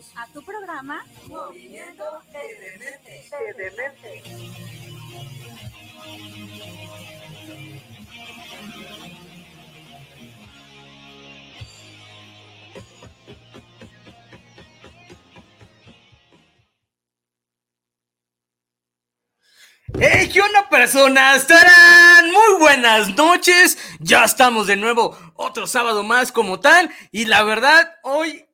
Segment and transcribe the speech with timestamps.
[0.00, 4.22] Bienvenidos a tu programa Movimiento Edemente.
[19.98, 21.46] ¡Hey, qué onda, personas!
[21.46, 22.30] ¡Tarán!
[22.30, 23.76] Muy buenas noches.
[23.98, 26.90] Ya estamos de nuevo otro sábado más como tal.
[27.10, 28.49] Y la verdad, hoy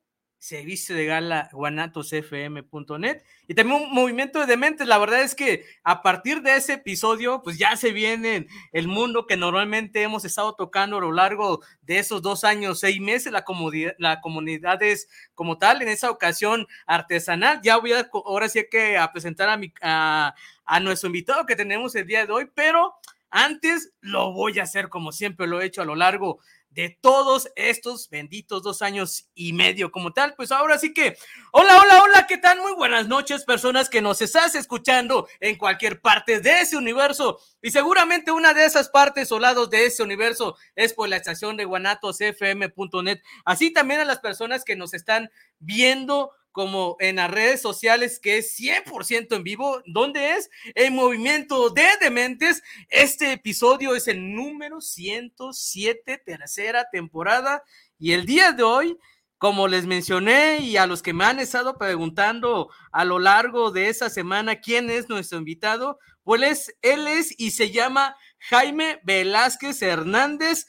[0.47, 4.87] se viste de gala guanatosfm.net y también un movimiento de dementes.
[4.87, 9.27] La verdad es que a partir de ese episodio, pues ya se viene el mundo
[9.27, 13.33] que normalmente hemos estado tocando a lo largo de esos dos años, seis meses.
[13.33, 17.59] La comunidad, la comunidad es como tal, en esa ocasión artesanal.
[17.61, 21.57] Ya voy a, ahora sí que a presentar a, mi, a, a nuestro invitado que
[21.57, 22.93] tenemos el día de hoy, pero
[23.29, 26.39] antes lo voy a hacer como siempre lo he hecho a lo largo
[26.69, 30.35] de todos estos benditos dos años y medio como tal.
[30.35, 31.17] Pues ahora sí que,
[31.51, 32.59] hola, hola, hola, ¿qué tal?
[32.61, 37.39] Muy buenas noches, personas que nos estás escuchando en cualquier parte de ese universo.
[37.61, 41.57] Y seguramente una de esas partes o lados de ese universo es por la estación
[41.57, 43.21] de guanatosfm.net.
[43.45, 45.29] Así también a las personas que nos están
[45.59, 49.83] viendo como en las redes sociales, que es 100% en vivo.
[49.85, 50.49] ¿Dónde es?
[50.73, 52.63] En Movimiento de Dementes.
[52.89, 57.61] Este episodio es el número 107, tercera temporada.
[57.99, 58.97] Y el día de hoy,
[59.37, 63.89] como les mencioné y a los que me han estado preguntando a lo largo de
[63.89, 70.65] esa semana quién es nuestro invitado, pues él es y se llama Jaime Velázquez Hernández.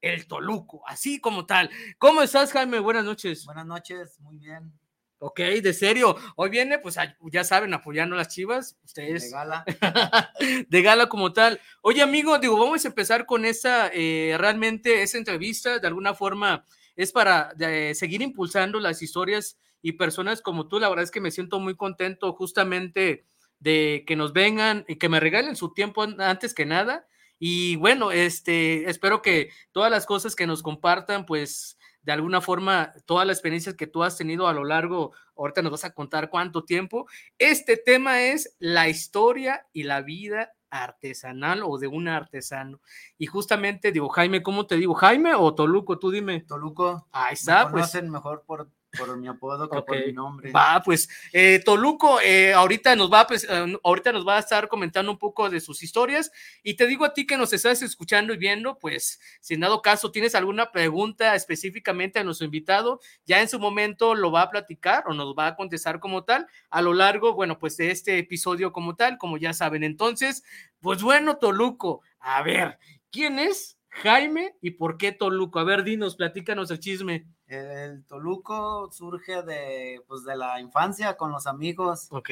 [0.00, 1.70] El Toluco, así como tal.
[1.98, 2.80] ¿Cómo estás, Jaime?
[2.80, 3.44] Buenas noches.
[3.44, 4.79] Buenas noches, muy bien.
[5.22, 6.16] Ok, de serio.
[6.34, 6.96] Hoy viene, pues
[7.30, 8.78] ya saben, apoyando a las chivas.
[8.82, 9.24] Ustedes.
[9.24, 9.64] De gala.
[10.68, 11.60] de gala como tal.
[11.82, 15.78] Oye, amigo, digo, vamos a empezar con esa, eh, realmente, esa entrevista.
[15.78, 16.64] De alguna forma,
[16.96, 17.52] es para
[17.92, 20.80] seguir impulsando las historias y personas como tú.
[20.80, 23.26] La verdad es que me siento muy contento justamente
[23.58, 27.06] de que nos vengan y que me regalen su tiempo antes que nada.
[27.38, 32.92] Y bueno, este, espero que todas las cosas que nos compartan, pues de alguna forma
[33.06, 36.30] todas las experiencias que tú has tenido a lo largo, ahorita nos vas a contar
[36.30, 37.06] cuánto tiempo.
[37.38, 42.80] Este tema es la historia y la vida artesanal o de un artesano.
[43.18, 44.94] Y justamente digo, Jaime, ¿cómo te digo?
[44.94, 45.98] ¿Jaime o Toluco?
[45.98, 46.40] Tú dime.
[46.42, 47.08] Toluco.
[47.12, 48.02] Ahí está, me pues.
[48.04, 50.52] mejor por por mi apodo que por mi nombre.
[50.52, 54.68] Va, pues eh, Toluco eh, ahorita nos va a, eh, ahorita nos va a estar
[54.68, 56.30] comentando un poco de sus historias
[56.62, 59.82] y te digo a ti que nos estás escuchando y viendo, pues si en dado
[59.82, 64.50] caso tienes alguna pregunta específicamente a nuestro invitado, ya en su momento lo va a
[64.50, 68.18] platicar o nos va a contestar como tal a lo largo, bueno, pues de este
[68.18, 69.84] episodio como tal, como ya saben.
[69.84, 70.42] Entonces,
[70.80, 72.78] pues bueno, Toluco, a ver,
[73.10, 75.58] ¿quién es Jaime y por qué Toluco?
[75.58, 77.26] A ver, dinos, platícanos el chisme.
[77.50, 82.06] El Toluco surge de, pues, de la infancia con los amigos.
[82.12, 82.30] Ok.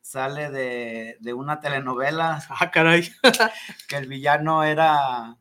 [0.00, 2.42] Sale de, de una telenovela.
[2.58, 3.02] Ah, caray.
[3.88, 5.36] que el villano era,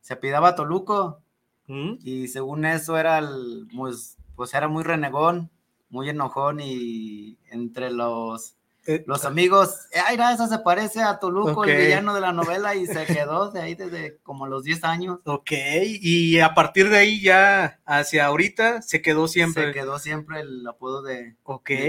[0.00, 1.20] se apidaba Toluco.
[1.66, 1.94] ¿Mm?
[2.00, 5.50] Y según eso era el, pues, pues era muy renegón,
[5.88, 8.57] muy enojón y entre los
[8.88, 12.86] eh, los amigos, ay, eso se parece a Toluco, el villano de la novela, y
[12.86, 15.18] se quedó de ahí desde como los 10 años.
[15.26, 15.52] Ok,
[15.84, 19.66] y a partir de ahí ya hacia ahorita se quedó siempre.
[19.66, 21.36] Se quedó siempre el apodo de,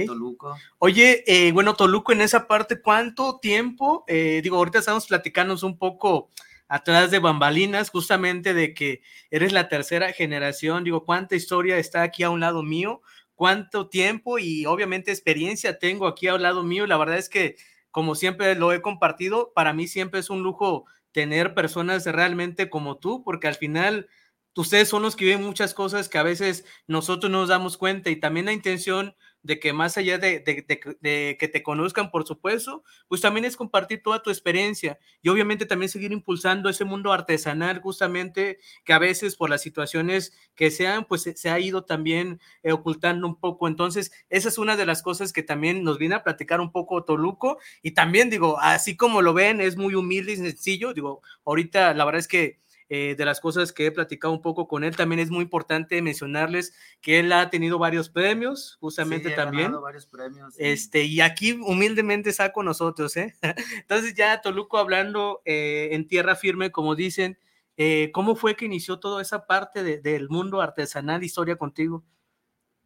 [0.05, 0.57] Toluco.
[0.77, 4.03] Oye, eh, bueno, Toluco, en esa parte, ¿cuánto tiempo?
[4.05, 6.27] Eh, digo, ahorita estamos platicando un poco
[6.67, 9.01] atrás de bambalinas, justamente de que
[9.31, 13.01] eres la tercera generación, digo, ¿cuánta historia está aquí a un lado mío?
[13.39, 16.85] Cuánto tiempo y obviamente experiencia tengo aquí al lado mío.
[16.85, 17.55] La verdad es que,
[17.89, 20.83] como siempre lo he compartido, para mí siempre es un lujo
[21.13, 24.09] tener personas realmente como tú, porque al final
[24.57, 28.09] ustedes son los que viven muchas cosas que a veces nosotros no nos damos cuenta
[28.09, 33.21] y también la intención de que más allá de, que te conozcan, por supuesto, pues
[33.21, 38.59] también es compartir toda tu experiencia y obviamente también seguir impulsando ese mundo artesanal justamente
[38.83, 43.27] que a veces por las situaciones que sean, pues se, ha ido también eh, ocultando
[43.27, 43.67] un poco.
[43.67, 47.03] Entonces, esa es una de las cosas que también nos viene a platicar un poco
[47.03, 51.93] Toluco y también digo, así como lo ven, es muy humilde y sencillo, digo, ahorita
[51.93, 52.59] la verdad es que
[52.89, 56.01] eh, de las cosas que he platicado un poco con él, también es muy importante
[56.01, 59.71] mencionarles que él ha tenido varios premios, justamente también.
[59.79, 63.35] Varios premios, Este, y aquí humildemente está con nosotros, ¿eh?
[63.81, 67.37] Entonces, ya Toluco hablando eh, en tierra firme, como dicen,
[67.81, 72.03] eh, ¿cómo fue que inició toda esa parte del mundo artesanal, historia contigo?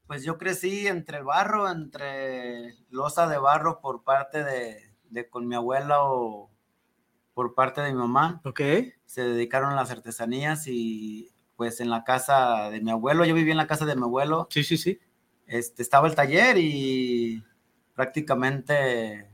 [0.05, 5.55] Pues yo crecí entre barro, entre losa de barro por parte de, de con mi
[5.55, 6.52] abuela o
[7.33, 8.41] por parte de mi mamá.
[8.44, 8.62] Ok.
[9.06, 13.51] Se dedicaron a las artesanías y pues en la casa de mi abuelo, yo viví
[13.51, 14.47] en la casa de mi abuelo.
[14.50, 15.00] Sí, sí, sí.
[15.45, 17.44] Este, estaba el taller y
[17.94, 19.30] prácticamente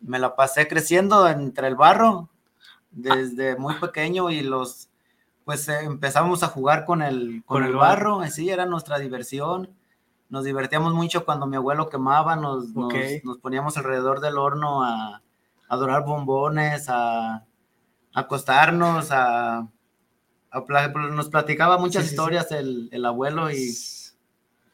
[0.00, 2.30] me la pasé creciendo entre el barro
[2.90, 4.88] desde muy pequeño y los
[5.44, 9.74] pues eh, empezamos a jugar con el con, el, barro, así era nuestra diversión.
[10.28, 15.22] Nos divertíamos mucho cuando mi abuelo quemaba, nos, nos poníamos alrededor del horno a,
[15.70, 17.46] a dorar bombones, a,
[18.12, 19.68] acostarnos, a,
[20.52, 23.72] nos platicaba muchas historias El, abuelo y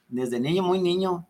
[0.08, 1.28] desde niño, muy niño.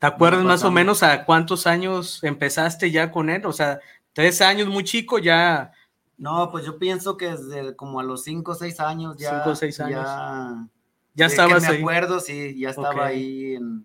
[0.00, 3.46] ¿Te acuerdas más o menos a cuántos años empezaste ya con él?
[3.46, 3.78] O sea,
[4.12, 5.70] tres años, muy chico, ya.
[6.16, 9.30] No, pues yo pienso que desde como a los cinco o seis años ya.
[9.30, 10.04] Cinco o seis años.
[10.04, 10.68] Ya,
[11.14, 13.84] ya estabas me acuerdo, sí, ya estaba ahí en,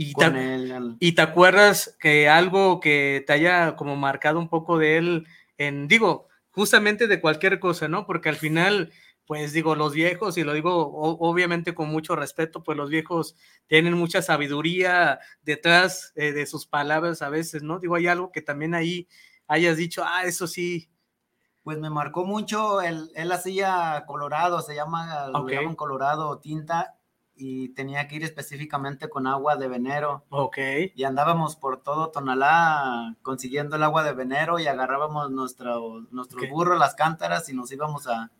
[0.00, 4.96] y te, y te acuerdas que algo que te haya como marcado un poco de
[4.96, 8.06] él en, digo, justamente de cualquier cosa, ¿no?
[8.06, 8.92] Porque al final,
[9.26, 13.34] pues digo, los viejos, y lo digo obviamente con mucho respeto, pues los viejos
[13.66, 17.80] tienen mucha sabiduría detrás eh, de sus palabras a veces, ¿no?
[17.80, 19.08] Digo, hay algo que también ahí
[19.48, 20.88] hayas dicho, ah, eso sí.
[21.64, 26.97] Pues me marcó mucho, él, él hacía colorado, se llama, llaman colorado tinta,
[27.38, 30.24] y tenía que ir específicamente con agua de venero.
[30.30, 30.58] Ok.
[30.94, 36.76] Y andábamos por todo Tonalá consiguiendo el agua de venero y agarrábamos nuestro, nuestro burro,
[36.76, 38.30] las cántaras y nos íbamos a,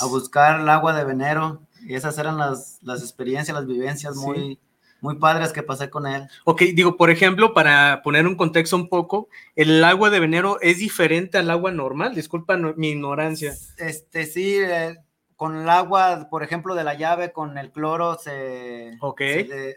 [0.00, 1.62] a buscar el agua de venero.
[1.80, 4.58] Y esas eran las, las experiencias, las vivencias muy,
[5.00, 6.26] muy padres que pasé con él.
[6.44, 10.78] Ok, digo, por ejemplo, para poner un contexto un poco, ¿el agua de venero es
[10.78, 12.14] diferente al agua normal?
[12.14, 13.54] Disculpa mi ignorancia.
[13.76, 14.96] Este, sí, eh,
[15.36, 19.20] con el agua, por ejemplo, de la llave, con el cloro, se, Ok.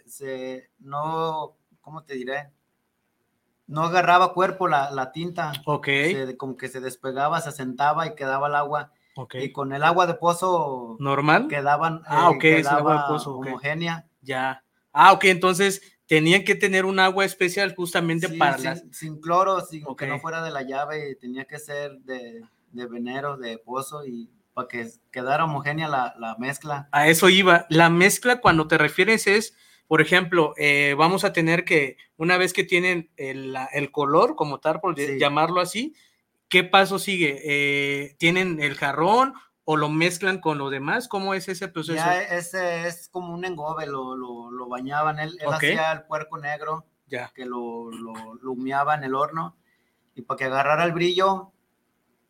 [0.06, 2.52] se, no, ¿cómo te diré?
[3.66, 5.52] No agarraba cuerpo la, tinta.
[5.66, 5.88] Ok.
[6.38, 8.92] como que se despegaba, se sentaba y quedaba el agua.
[9.16, 9.36] Ok.
[9.36, 10.96] Y con el agua de pozo.
[11.00, 11.48] ¿Normal?
[11.48, 12.04] Quedaban.
[12.06, 13.36] Ah, ok, es agua de pozo.
[13.38, 14.08] Homogénea.
[14.22, 14.64] Ya.
[14.94, 19.84] Ah, ok, entonces tenían que tener un agua especial justamente para sin, sin cloro, sin
[19.96, 24.30] que no fuera de la llave, tenía que ser de, de venero, de pozo y
[24.58, 26.90] para que quedara homogénea la, mezcla.
[26.92, 27.68] A eso iba.
[27.70, 29.56] La mezcla, cuando te refieres, es,
[29.86, 34.80] por ejemplo, eh, vamos a tener que, una vez que tienen el, color, como tal,
[34.80, 35.94] por llamarlo así,
[36.50, 37.40] ¿qué paso sigue?
[37.46, 41.08] Eh, ¿Tienen el jarrón o lo mezclan con lo demás?
[41.08, 41.98] ¿Cómo es ese proceso?
[41.98, 45.20] Ya ese es como un engobe, lo, lo, bañaban.
[45.20, 47.32] Él, hacía el puerco negro, ya.
[47.36, 49.56] que lo, lo, humeaba en el horno,
[50.16, 51.52] y para que agarrara el brillo,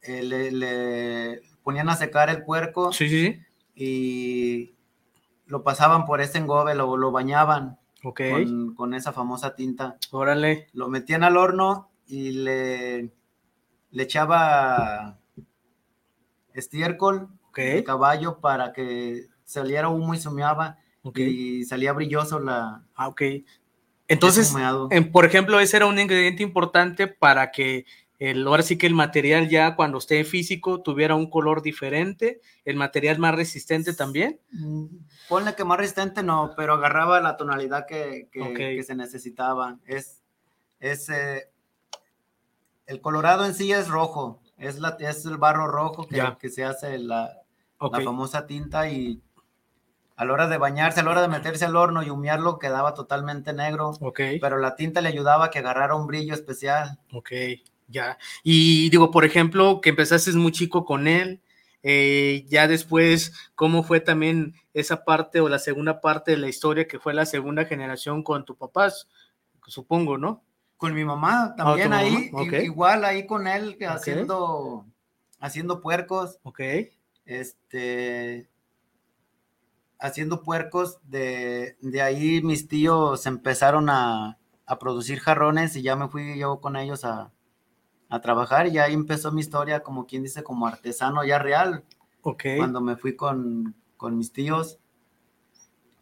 [0.01, 2.93] eh, le, ponían a secar el puerco.
[2.93, 3.41] Sí, sí,
[3.75, 4.73] Y
[5.47, 7.77] lo pasaban por ese engobe, lo, lo bañaban.
[8.05, 8.21] Ok.
[8.73, 9.97] Con, esa famosa tinta.
[10.11, 10.69] Órale.
[10.71, 13.11] Lo metían al horno y le,
[13.91, 15.19] le echaba
[16.53, 20.77] estiércol de caballo para que saliera humo y sumeaba
[21.15, 22.85] y salía brilloso la.
[22.95, 23.23] Ah, ok.
[24.07, 24.55] Entonces,
[25.11, 27.85] por ejemplo, ese era un ingrediente importante para que
[28.19, 32.75] el, ahora sí que el material ya cuando esté físico tuviera un color diferente, el
[32.75, 34.39] material más resistente también.
[34.51, 34.85] Mm,
[35.29, 38.27] ponle que más resistente no, pero agarraba la tonalidad que,
[38.85, 39.77] se necesitaba.
[39.85, 40.23] Es,
[40.79, 41.49] es eh,
[42.87, 46.65] el colorado en sí es rojo, es, la, es el barro rojo que, que se
[46.65, 47.41] hace la,
[47.79, 49.21] la famosa tinta y
[50.15, 52.95] a la hora de bañarse, a la hora de meterse al horno y humearlo, quedaba
[52.95, 53.93] totalmente negro.
[54.15, 56.99] Pero la tinta le ayudaba a que agarrara un brillo especial.
[57.13, 57.31] Ok.
[57.87, 58.17] Ya.
[58.43, 61.41] Y digo, por ejemplo, que empezaste muy chico con él,
[61.83, 66.87] eh, ya después, ¿cómo fue también esa parte o la segunda parte de la historia
[66.87, 68.91] que fue la segunda generación con tu papá?
[69.67, 70.43] Supongo, ¿no?
[70.75, 72.29] Con mi mamá también ahí,
[72.61, 74.85] igual ahí con él haciendo,
[75.39, 76.39] haciendo puercos.
[76.43, 76.59] Ok.
[77.25, 78.49] Este,
[79.99, 86.07] haciendo puercos, de, de ahí mis tíos empezaron a, a, producir jarrones y ya me
[86.07, 87.31] fui yo con ellos a,
[88.09, 91.83] a, trabajar y ahí empezó mi historia, como quien dice, como artesano ya real.
[92.21, 92.43] Ok.
[92.57, 94.79] Cuando me fui con, con mis tíos.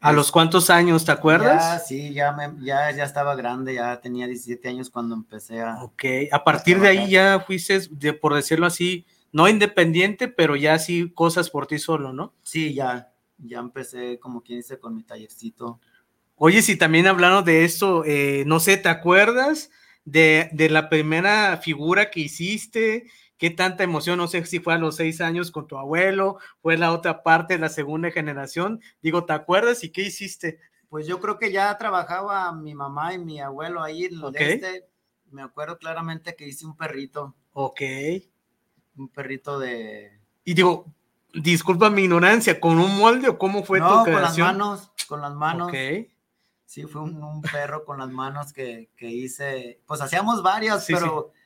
[0.01, 1.63] ¿A los cuántos años te acuerdas?
[1.63, 5.83] Ya, sí, ya, me, ya, ya estaba grande, ya tenía 17 años cuando empecé a.
[5.83, 10.77] Ok, a partir de ahí ya fuiste, de, por decirlo así, no independiente, pero ya
[10.77, 12.33] sí cosas por ti solo, ¿no?
[12.43, 15.79] Sí, ya, ya empecé, como quien dice, con mi tallercito.
[16.35, 19.71] Oye, si también hablando de esto, eh, no sé, ¿te acuerdas
[20.05, 23.07] de, de, la primera figura que hiciste?
[23.37, 24.17] ¿Qué tanta emoción?
[24.17, 27.57] No sé si fue a los seis años con tu abuelo, fue la otra parte,
[27.57, 28.81] la segunda generación.
[29.01, 30.59] Digo, ¿te acuerdas y qué hiciste?
[30.89, 34.53] Pues yo creo que ya trabajaba mi mamá y mi abuelo ahí en okay.
[34.53, 34.87] este.
[35.31, 37.35] Me acuerdo claramente que hice un perrito.
[37.51, 37.81] Ok.
[38.95, 40.17] Un perrito de.
[40.45, 40.85] Y digo,
[41.33, 44.47] disculpa mi ignorancia, ¿con un molde o cómo fue no, tu creación?
[44.47, 45.67] con las manos, con las manos.
[45.67, 45.75] Ok.
[46.65, 49.79] Sí, fue un, un perro con las manos que, que, hice.
[49.85, 51.39] Pues hacíamos varias, sí, pero sí.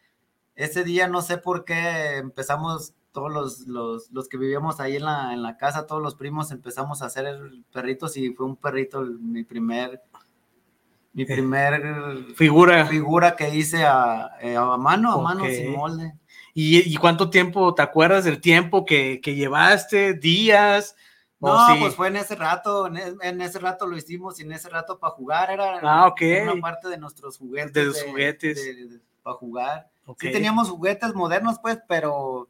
[0.56, 5.06] ese día no sé por qué empezamos todos los, los, los, que vivíamos ahí en
[5.06, 7.26] la, en la casa, todos los primos empezamos a hacer
[7.74, 10.02] perritos y fue un perrito mi primer
[11.12, 15.24] mi primer figura figura que hice a, a mano, a okay.
[15.24, 16.14] mano sin molde.
[16.54, 20.14] ¿Y, ¿Y, cuánto tiempo, te acuerdas del tiempo que, que llevaste?
[20.14, 20.96] ¿Días?
[21.40, 21.80] No, sí?
[21.80, 25.00] pues fue en ese rato, en, en, ese rato lo hicimos y en ese rato
[25.00, 26.42] para jugar era ah, okay.
[26.42, 27.74] una parte de nuestros juguetes.
[27.74, 28.58] De los juguetes.
[28.58, 29.90] De, de, para jugar.
[30.06, 30.30] Okay.
[30.30, 32.50] Sí teníamos juguetes modernos, pues, pero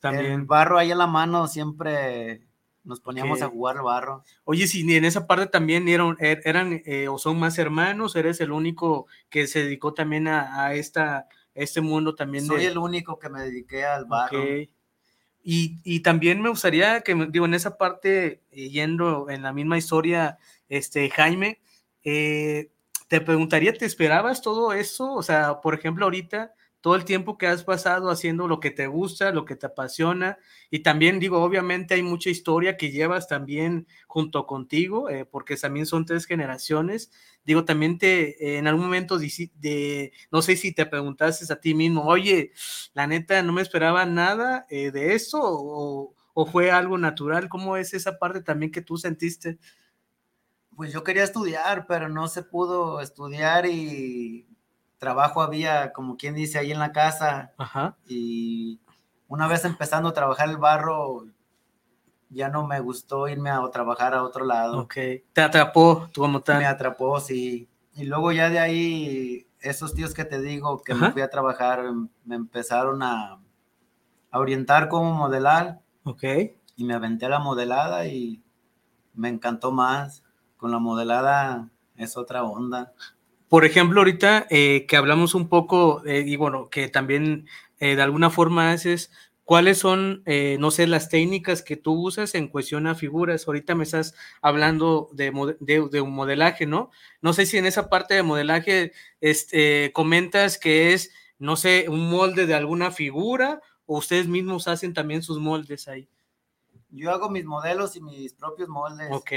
[0.00, 2.46] también el barro ahí en la mano siempre
[2.84, 3.48] nos poníamos okay.
[3.48, 4.22] a jugar barro.
[4.44, 8.40] Oye, si en esa parte también eran, er, eran eh, o son más hermanos, eres
[8.40, 12.46] el único que se dedicó también a, a esta este mundo también.
[12.46, 12.68] Soy de...
[12.68, 14.38] el único que me dediqué al barro.
[14.38, 14.70] Okay.
[15.50, 20.36] Y, también me gustaría que, digo, en esa parte, eh, yendo en la misma historia,
[20.68, 21.62] este, Jaime,
[22.04, 22.70] eh,
[23.08, 25.14] te preguntaría, ¿te esperabas todo eso?
[25.14, 28.86] O sea, por ejemplo, ahorita, todo el tiempo que has pasado haciendo lo que te
[28.86, 30.38] gusta, lo que te apasiona,
[30.70, 35.86] y también digo, obviamente hay mucha historia que llevas también junto contigo, eh, porque también
[35.86, 37.10] son tres generaciones.
[37.44, 41.60] Digo, también te, eh, en algún momento, de, de, no sé si te preguntaste a
[41.60, 42.52] ti mismo, oye,
[42.94, 47.76] la neta, no me esperaba nada eh, de eso, o, o fue algo natural, ¿cómo
[47.76, 49.58] es esa parte también que tú sentiste?
[50.76, 54.46] Pues yo quería estudiar, pero no se pudo estudiar y
[54.98, 57.52] trabajo había, como quien dice, ahí en la casa.
[57.56, 57.96] Ajá.
[58.06, 58.80] Y
[59.28, 61.26] una vez empezando a trabajar el barro,
[62.30, 64.80] ya no me gustó irme a trabajar a otro lado.
[64.80, 64.94] Ok.
[65.32, 66.58] ¿Te atrapó tú como tal?
[66.58, 67.68] Me atrapó, sí.
[67.94, 71.06] Y luego ya de ahí, esos tíos que te digo que Ajá.
[71.06, 71.82] me fui a trabajar,
[72.24, 73.40] me empezaron a,
[74.30, 75.80] a orientar cómo modelar.
[76.04, 76.24] Ok.
[76.76, 78.42] Y me aventé a la modelada y
[79.14, 80.22] me encantó más.
[80.56, 82.92] Con la modelada es otra onda.
[83.48, 87.46] Por ejemplo, ahorita eh, que hablamos un poco, eh, y bueno, que también
[87.80, 89.10] eh, de alguna forma haces,
[89.44, 93.46] ¿cuáles son, eh, no sé, las técnicas que tú usas en cuestión a figuras?
[93.46, 96.90] Ahorita me estás hablando de, de, de un modelaje, ¿no?
[97.22, 102.10] No sé si en esa parte de modelaje este, comentas que es, no sé, un
[102.10, 106.06] molde de alguna figura o ustedes mismos hacen también sus moldes ahí.
[106.90, 109.08] Yo hago mis modelos y mis propios moldes.
[109.10, 109.32] Ok.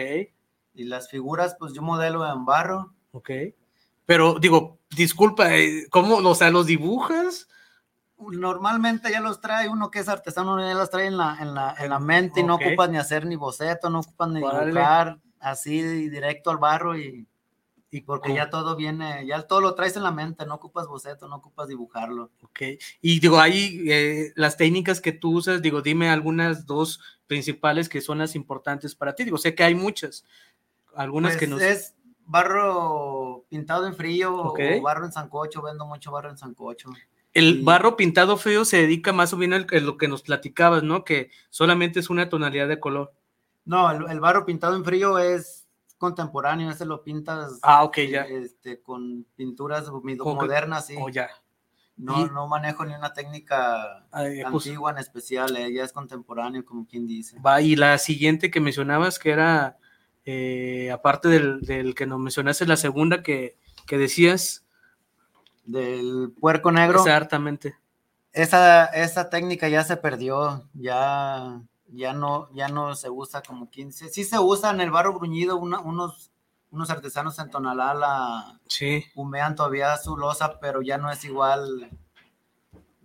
[0.74, 2.94] Y las figuras, pues yo modelo en barro.
[3.12, 3.30] Ok.
[4.06, 7.48] Pero digo, disculpa, eh, ¿cómo, o sea, los dibujas?
[8.18, 11.76] Normalmente ya los trae uno que es artesano, ya los trae en la, en la,
[11.80, 14.66] en la mente y no ocupas ni hacer ni boceto, no ocupas ni vale.
[14.68, 17.28] dibujar así directo al barro y,
[17.90, 18.38] y porque ¿Cómo?
[18.38, 21.68] ya todo viene, ya todo lo traes en la mente, no ocupas boceto, no ocupas
[21.68, 22.32] dibujarlo.
[22.44, 22.62] Ok,
[23.02, 28.02] y digo, ahí eh, las técnicas que tú usas, digo, dime algunas dos principales que
[28.02, 30.26] son las importantes para ti, digo, sé que hay muchas,
[30.96, 31.62] algunas pues que nos...
[31.62, 31.96] Es
[32.32, 34.80] barro pintado en frío okay.
[34.80, 36.90] o barro en sancocho, vendo mucho barro en sancocho.
[37.34, 41.04] El barro pintado frío se dedica más o menos a lo que nos platicabas, ¿no?
[41.04, 43.14] Que solamente es una tonalidad de color.
[43.66, 48.22] No, el, el barro pintado en frío es contemporáneo, ese lo pintas ah, okay, ya.
[48.22, 50.96] Este, con pinturas modernas, sí.
[51.00, 51.30] Oh, ya.
[51.96, 52.30] No, y...
[52.32, 54.66] no manejo ni una técnica Ay, pues...
[54.66, 57.40] antigua en especial, ella eh, es contemporáneo, como quien dice.
[57.40, 59.78] Va, y la siguiente que mencionabas, que era
[60.26, 64.66] eh, aparte del, del, que nos mencionaste, la segunda que, que, decías.
[65.66, 67.00] Del puerco negro.
[67.00, 67.76] Exactamente.
[68.34, 74.10] Esa, esa técnica ya se perdió, ya, ya, no, ya no se usa como 15.
[74.10, 76.32] Sí se usa en el barro bruñido, una, unos,
[76.70, 79.04] unos artesanos en Tonalá la sí.
[79.16, 81.90] humean todavía su losa, pero ya no es igual,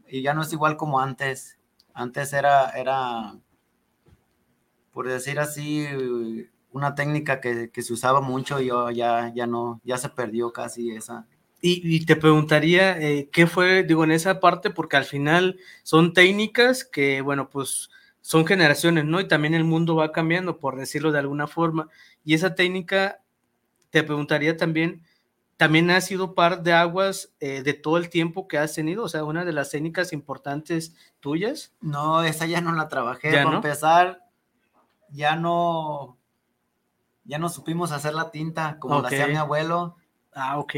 [0.08, 1.58] y ya no es igual como antes.
[1.92, 3.34] Antes era, era
[4.92, 5.86] por decir así,
[6.76, 10.90] una técnica que, se usaba mucho y yo ya, ya no, ya se perdió casi
[10.90, 11.26] esa.
[11.62, 14.68] Y, te preguntaría, eh, ¿qué fue, digo, en esa parte?
[14.68, 17.90] Porque al final son técnicas que, bueno, pues
[18.20, 19.20] son generaciones, ¿no?
[19.20, 21.88] Y también el mundo va cambiando, por decirlo de alguna forma.
[22.24, 23.22] Y esa técnica,
[23.88, 25.02] te preguntaría también,
[25.56, 29.02] ¿también ha sido par de aguas eh, de todo el tiempo que has tenido?
[29.02, 31.72] O sea, una de las técnicas importantes tuyas.
[31.80, 33.32] No, esa ya no la trabajé.
[33.32, 34.20] ¿Ya Para empezar,
[35.10, 36.18] ya no,
[37.26, 39.96] ya no supimos hacer la tinta como la hacía mi abuelo.
[40.32, 40.74] Ah, ok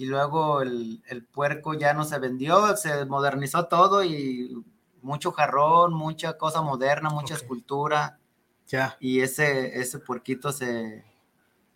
[0.00, 4.64] y luego el, puerco ya no se vendió, se modernizó todo y
[5.02, 8.18] mucho jarrón, mucha cosa moderna, mucha escultura.
[8.66, 8.96] Ya.
[8.98, 11.04] Y ese, ese puerquito se,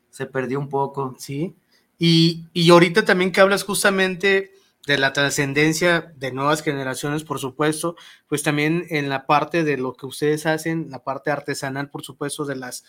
[0.08, 1.14] se perdió un poco.
[1.18, 1.54] Sí.
[1.98, 4.54] Y, y ahorita también que hablas justamente
[4.86, 7.94] de la trascendencia de nuevas generaciones, por supuesto,
[8.26, 12.46] pues también en la parte de lo que ustedes hacen, la parte artesanal, por supuesto,
[12.46, 12.84] de las,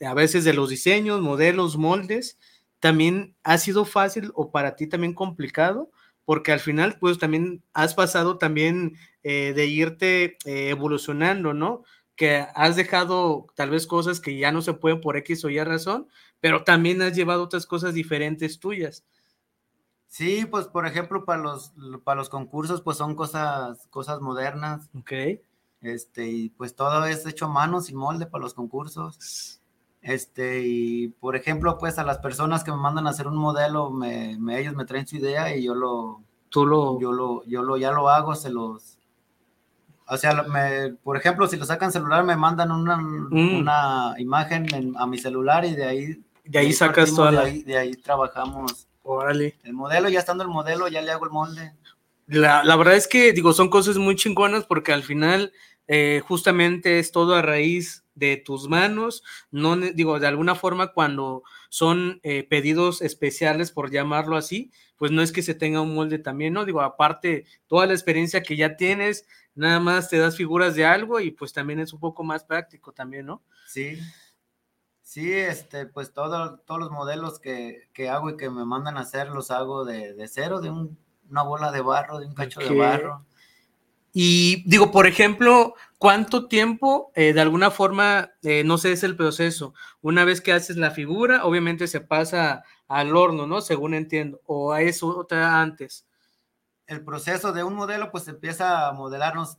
[0.00, 2.38] a veces de los diseños, modelos, moldes,
[2.80, 5.90] también ha sido fácil o para ti también complicado,
[6.24, 11.84] porque al final pues también has pasado también eh, de irte eh, evolucionando, ¿no?
[12.16, 15.62] Que has dejado tal vez cosas que ya no se pueden por X o Y
[15.62, 16.08] razón,
[16.40, 19.04] pero también has llevado otras cosas diferentes tuyas.
[20.06, 21.72] Sí, pues por ejemplo, para los,
[22.04, 24.88] para los concursos, pues son cosas, cosas modernas.
[24.94, 25.12] Ok.
[25.80, 29.57] Este, y pues todo es hecho a mano, sin molde para los concursos.
[30.08, 33.90] Este, y por ejemplo, pues a las personas que me mandan a hacer un modelo,
[33.90, 37.76] me, ellos me traen su idea y yo lo, tú lo, yo lo, yo lo,
[37.76, 38.96] ya lo hago, se los,
[40.06, 43.58] o sea, me, por ejemplo, si lo sacan celular, me mandan una, mm.
[43.58, 47.92] una imagen a mi celular y de ahí, de ahí, sacas toda la, de ahí,
[47.92, 48.88] trabajamos.
[49.02, 49.58] Órale.
[49.62, 51.74] El modelo, ya estando el modelo, ya le hago el molde.
[52.26, 55.52] La, la verdad es que, digo, son cosas muy chingonas porque al final,
[55.86, 61.42] eh, justamente es todo a raíz de tus manos, no digo, de alguna forma cuando
[61.68, 66.18] son eh, pedidos especiales, por llamarlo así, pues no es que se tenga un molde
[66.18, 66.64] también, ¿no?
[66.64, 71.20] Digo, aparte, toda la experiencia que ya tienes, nada más te das figuras de algo
[71.20, 73.42] y pues también es un poco más práctico también, ¿no?
[73.66, 73.98] Sí.
[75.02, 79.28] Sí, este, pues todo, todos los modelos que, hago y que me mandan a hacer
[79.28, 83.24] los hago de, cero, de una bola de barro, de un cacho de barro.
[84.12, 89.16] Y digo, por ejemplo, ¿cuánto tiempo eh, de alguna forma, eh, no sé, es el
[89.16, 89.74] proceso?
[90.00, 93.60] Una vez que haces la figura, obviamente se pasa al horno, ¿no?
[93.60, 96.06] Según entiendo, o a eso otra antes.
[96.86, 99.58] El proceso de un modelo, pues empieza a modelarnos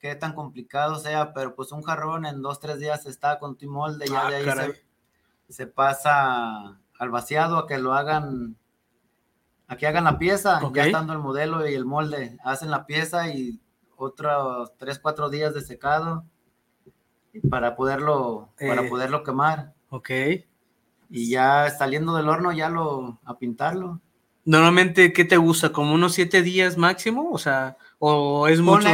[0.00, 3.70] qué tan complicado sea, pero pues un jarrón en dos, tres días está con tu
[3.70, 4.72] molde, ya ah, de ahí
[5.48, 8.56] se, pasa al vaciado a que lo hagan,
[9.68, 13.28] a que hagan la pieza, ya estando el modelo y el molde, hacen la pieza
[13.28, 13.60] y
[14.04, 16.24] otros 3, 4 días de secado
[17.48, 19.74] para poderlo, para eh, poderlo quemar.
[19.90, 20.10] Ok.
[21.10, 24.00] Y ya saliendo del horno, ya lo, a pintarlo.
[24.44, 25.70] Normalmente, ¿qué te gusta?
[25.70, 27.30] ¿Como unos 7 días máximo?
[27.30, 28.88] O sea, o es mucho.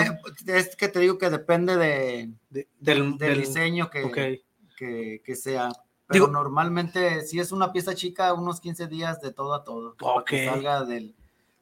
[0.46, 2.32] Es que te digo que depende de,
[2.80, 4.42] del, diseño que,
[4.76, 5.70] que, sea.
[6.08, 9.94] Pero normalmente, si es una pieza chica, unos 15 días de todo a todo.
[9.96, 11.14] Para que salga del,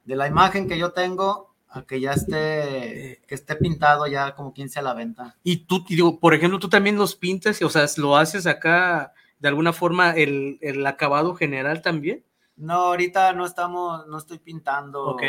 [0.03, 4.79] de la imagen que yo tengo que ya esté, que esté pintado ya como 15
[4.79, 5.35] a la venta.
[5.43, 9.47] Y tú, digo, por ejemplo, tú también los pintas, o sea, lo haces acá de
[9.49, 12.23] alguna forma el, el, acabado general también.
[12.55, 15.05] No, ahorita no estamos, no estoy pintando.
[15.07, 15.23] Ok.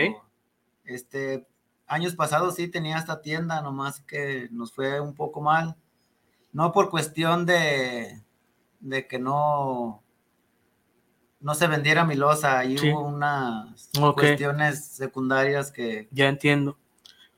[0.85, 1.47] Este,
[1.87, 5.77] años pasados sí tenía esta tienda, nomás que nos fue un poco mal.
[6.53, 8.23] No por cuestión de,
[8.81, 10.03] de que no,
[11.47, 16.09] no se vendiera mi losa, ahí hubo unas cuestiones secundarias que...
[16.11, 16.77] Ya entiendo.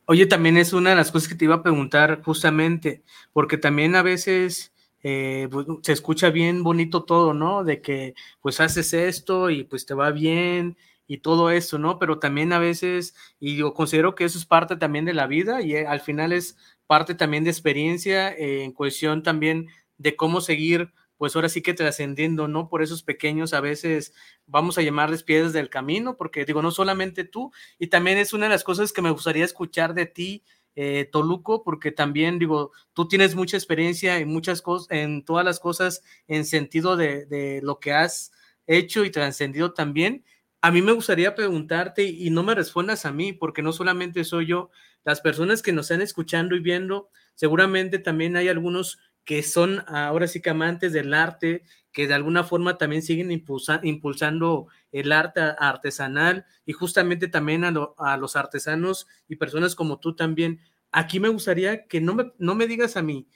[0.06, 3.02] Oye, también es una de las cosas que te iba a preguntar justamente,
[3.34, 7.64] porque también a veces eh, pues, se escucha bien bonito todo, ¿no?
[7.64, 11.98] De que pues haces esto y pues te va bien y todo eso, ¿no?
[11.98, 15.60] Pero también a veces, y yo considero que eso es parte también de la vida
[15.60, 19.66] y eh, al final es parte también de experiencia eh, en cuestión también
[19.98, 22.68] de cómo seguir pues ahora sí que trascendiendo, ¿no?
[22.68, 24.14] Por esos pequeños, a veces
[24.46, 28.46] vamos a llamarles piedras del camino, porque digo, no solamente tú, y también es una
[28.46, 30.44] de las cosas que me gustaría escuchar de ti,
[30.76, 35.58] eh, Toluco, porque también digo, tú tienes mucha experiencia en muchas cosas, en todas las
[35.58, 38.30] cosas, en sentido de, de lo que has
[38.68, 40.24] hecho y trascendido también.
[40.60, 44.46] A mí me gustaría preguntarte y no me respondas a mí, porque no solamente soy
[44.46, 44.70] yo,
[45.04, 50.26] las personas que nos están escuchando y viendo, seguramente también hay algunos que son ahora
[50.26, 51.62] sí que amantes del arte,
[51.92, 58.36] que de alguna forma también siguen impulsando el arte artesanal y justamente también a, los
[58.36, 60.60] artesanos y personas como tú también.
[60.92, 63.28] Aquí me gustaría que no me, no me digas a mí,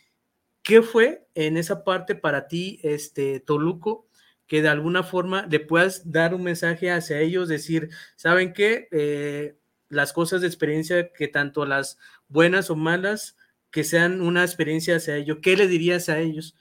[0.63, 4.09] ¿qué fue en esa parte para ti, este, Toluco,
[4.47, 8.89] que de alguna forma le puedas dar un mensaje hacia ellos, decir, ¿saben qué?
[8.93, 9.59] Eh,
[9.91, 13.37] las cosas de experiencia, que tanto las buenas o malas,
[13.73, 16.55] que sean una experiencia hacia ellos, ¿qué le dirías a ellos?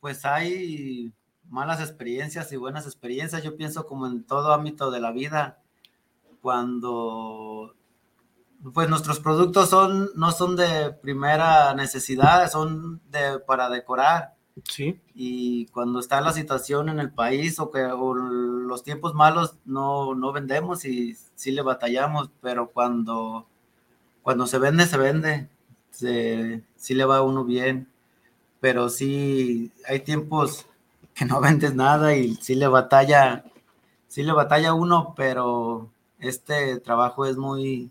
[0.00, 1.14] Pues hay
[1.48, 5.62] malas experiencias y buenas experiencias, yo pienso como en todo ámbito de la vida,
[6.42, 7.74] cuando
[8.74, 15.00] pues nuestros productos son no son de primera necesidad, son de para decorar Sí.
[15.14, 20.32] Y cuando está la situación en el país o que los tiempos malos no, no
[20.32, 23.46] vendemos y sí le batallamos, pero cuando,
[24.22, 25.48] cuando se vende, se vende.
[26.00, 27.88] Se, sí le va a uno bien,
[28.60, 30.66] pero sí hay tiempos
[31.14, 33.44] que no vendes nada y sí le batalla,
[34.08, 37.90] sí le batalla uno, pero este trabajo es muy,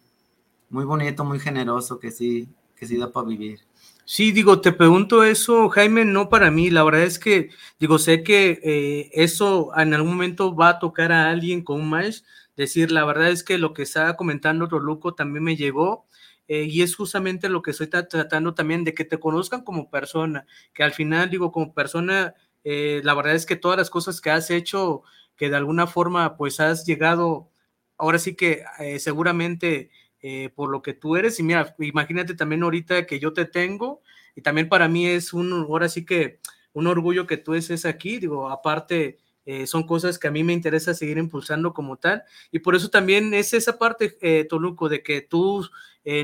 [0.69, 3.59] muy bonito, muy generoso, que sí, que sí da para vivir.
[4.05, 6.71] Sí, digo, te pregunto eso, Jaime, no para mí.
[6.71, 11.11] La verdad es que, digo, sé que eh, eso en algún momento va a tocar
[11.11, 12.21] a alguien con un match.
[12.57, 16.07] Decir, la verdad es que lo que estaba comentando Roluco también me llegó.
[16.49, 20.45] Eh, y es justamente lo que estoy tratando también de que te conozcan como persona,
[20.73, 22.35] que al final, digo, como persona,
[22.65, 25.03] eh, la verdad es que todas las cosas que has hecho,
[25.37, 27.49] que de alguna forma, pues has llegado,
[27.97, 28.63] ahora sí que
[28.99, 29.89] seguramente
[30.21, 31.39] eh, por lo que tú eres.
[31.39, 34.01] Y mira, imagínate también ahorita que yo te tengo
[34.35, 36.39] y también para mí es un, ahora sí que
[36.73, 38.19] un orgullo que tú estés aquí.
[38.19, 42.23] Digo, aparte, eh, son cosas que a mí me interesa seguir impulsando como tal.
[42.51, 45.67] Y por eso también es esa parte, eh, Toluco, de que tú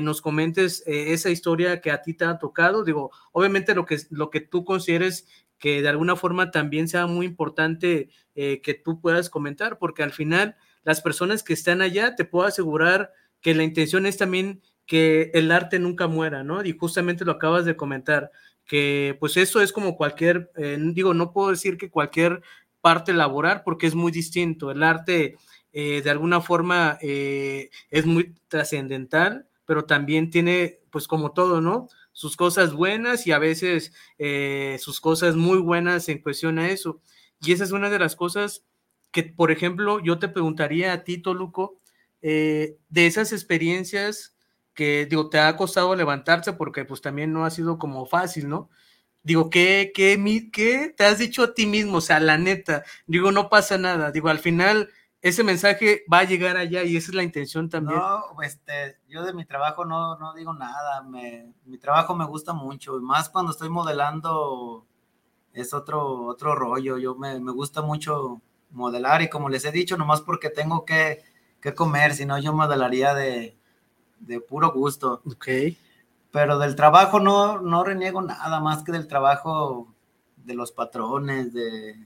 [0.02, 2.82] nos comentes esa historia que a ti te ha tocado.
[2.82, 7.24] Digo, obviamente lo que, lo que tú consideres que de alguna forma también sea muy
[7.24, 12.48] importante que tú puedas comentar, porque al final las personas que están allá, te puedo
[12.48, 16.64] asegurar, que la intención es también que el arte nunca muera, ¿no?
[16.64, 18.30] Y justamente lo acabas de comentar,
[18.64, 22.42] que pues eso es como cualquier, eh, digo, no puedo decir que cualquier
[22.80, 24.70] parte laboral, porque es muy distinto.
[24.70, 25.36] El arte,
[25.72, 31.88] eh, de alguna forma, eh, es muy trascendental, pero también tiene, pues como todo, ¿no?
[32.12, 33.92] Sus cosas buenas y a veces
[34.80, 37.00] sus cosas muy buenas en cuestión a eso.
[37.40, 38.64] Y esa es una de las cosas
[39.12, 41.80] que, por ejemplo, yo te preguntaría a ti, Toluco,
[42.22, 44.36] eh, de esas experiencias
[44.74, 48.68] que, digo, te ha costado levantarse porque pues también no ha sido como fácil, ¿no?
[49.26, 51.96] Digo, ¿qué, qué, qué te has dicho a ti mismo?
[51.96, 54.88] O sea, la neta, digo, no pasa nada, digo, al final
[55.20, 57.98] ese mensaje va a llegar allá y esa es la intención también.
[57.98, 62.52] No, este, yo de mi trabajo no, no digo nada, me, mi trabajo me gusta
[62.52, 64.86] mucho, y más cuando estoy modelando
[65.52, 69.96] es otro, otro rollo, yo me, me gusta mucho modelar y como les he dicho,
[69.96, 71.24] nomás porque tengo que
[71.60, 73.56] qué comer, si no yo modelaría de,
[74.20, 75.20] de puro gusto.
[75.26, 75.48] Ok.
[76.36, 79.88] Pero del trabajo no, no reniego nada más que del trabajo
[80.36, 81.96] de los patrones, de,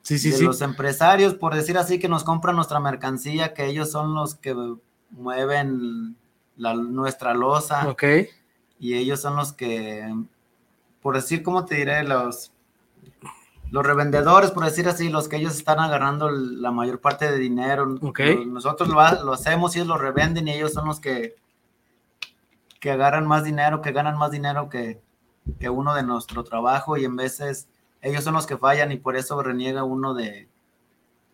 [0.00, 3.88] sí, sí, de los empresarios, por decir así, que nos compran nuestra mercancía, que ellos
[3.88, 4.56] son los que
[5.10, 6.16] mueven
[6.56, 7.88] la, nuestra losa.
[7.88, 8.02] Ok.
[8.80, 10.12] Y ellos son los que,
[11.00, 12.02] por decir, ¿cómo te diré?
[12.02, 12.50] Los
[13.70, 17.86] los revendedores, por decir así, los que ellos están agarrando la mayor parte de dinero.
[17.86, 19.00] Nosotros lo,
[19.32, 21.36] hacemos y ellos lo revenden y ellos son los que,
[22.82, 25.00] que agarran más dinero, que ganan más dinero que,
[25.70, 27.68] uno de nuestro trabajo y en veces
[28.00, 30.48] ellos son los que fallan y por eso reniega uno de,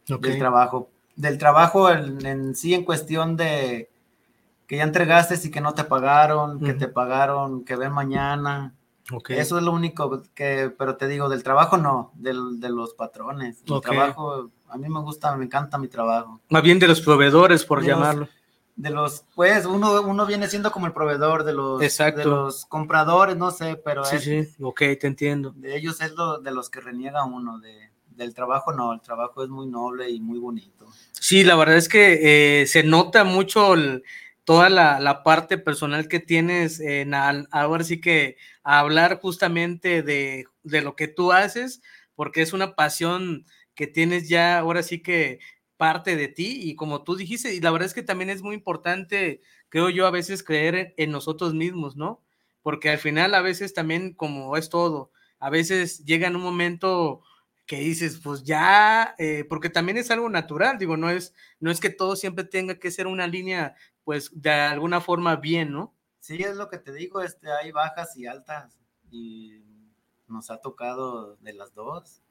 [0.06, 0.90] del trabajo.
[1.16, 3.88] Del trabajo en, sí en cuestión de
[4.66, 8.74] que ya entregaste y que no te pagaron, que te pagaron, que ven mañana
[9.30, 13.62] eso es lo único que, pero te digo, del trabajo no, del, de los patrones.
[13.66, 16.40] El trabajo, a mí me gusta, me encanta mi trabajo.
[16.50, 18.28] Más bien de los proveedores, por llamarlo.
[18.78, 23.36] De los, pues, uno, uno viene siendo como el proveedor de los, de los compradores,
[23.36, 25.52] no sé, pero sí, sí, ok, te entiendo.
[25.56, 29.42] De ellos es lo de los que reniega uno, de, del trabajo no, el trabajo
[29.42, 30.86] es muy noble y muy bonito.
[31.10, 34.04] Sí, la verdad es que eh, se nota mucho el
[34.44, 41.08] toda la, parte personal que tienes en ahora sí que hablar justamente de, lo que
[41.08, 41.82] tú haces,
[42.14, 45.40] porque es una pasión que tienes ya ahora sí que
[45.78, 48.54] parte de ti y como tú dijiste, y la verdad es que también es muy
[48.54, 52.22] importante, creo yo, a veces creer en nosotros mismos, ¿no?
[52.62, 57.22] Porque al final a veces también como es todo, a veces llega en un momento
[57.64, 61.80] que dices, pues ya, eh, porque también es algo natural, digo, no es, no es
[61.80, 65.94] que todo siempre tenga que ser una línea pues de alguna forma bien, ¿no?
[66.20, 68.78] Sí, es lo que te digo, este, hay bajas y altas
[69.10, 69.62] y
[70.26, 72.22] nos ha tocado de las dos,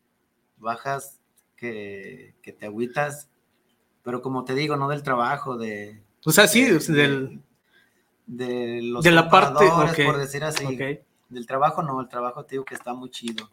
[0.58, 1.22] bajas
[1.58, 3.30] que, te agüitas,
[4.08, 6.02] pero como te digo, no del trabajo, de...
[6.24, 7.42] O sea, sí, del...
[8.26, 9.70] De, los de la parte,
[10.06, 10.78] por decir así.
[11.28, 13.50] del trabajo no, el trabajo te digo que está muy chido.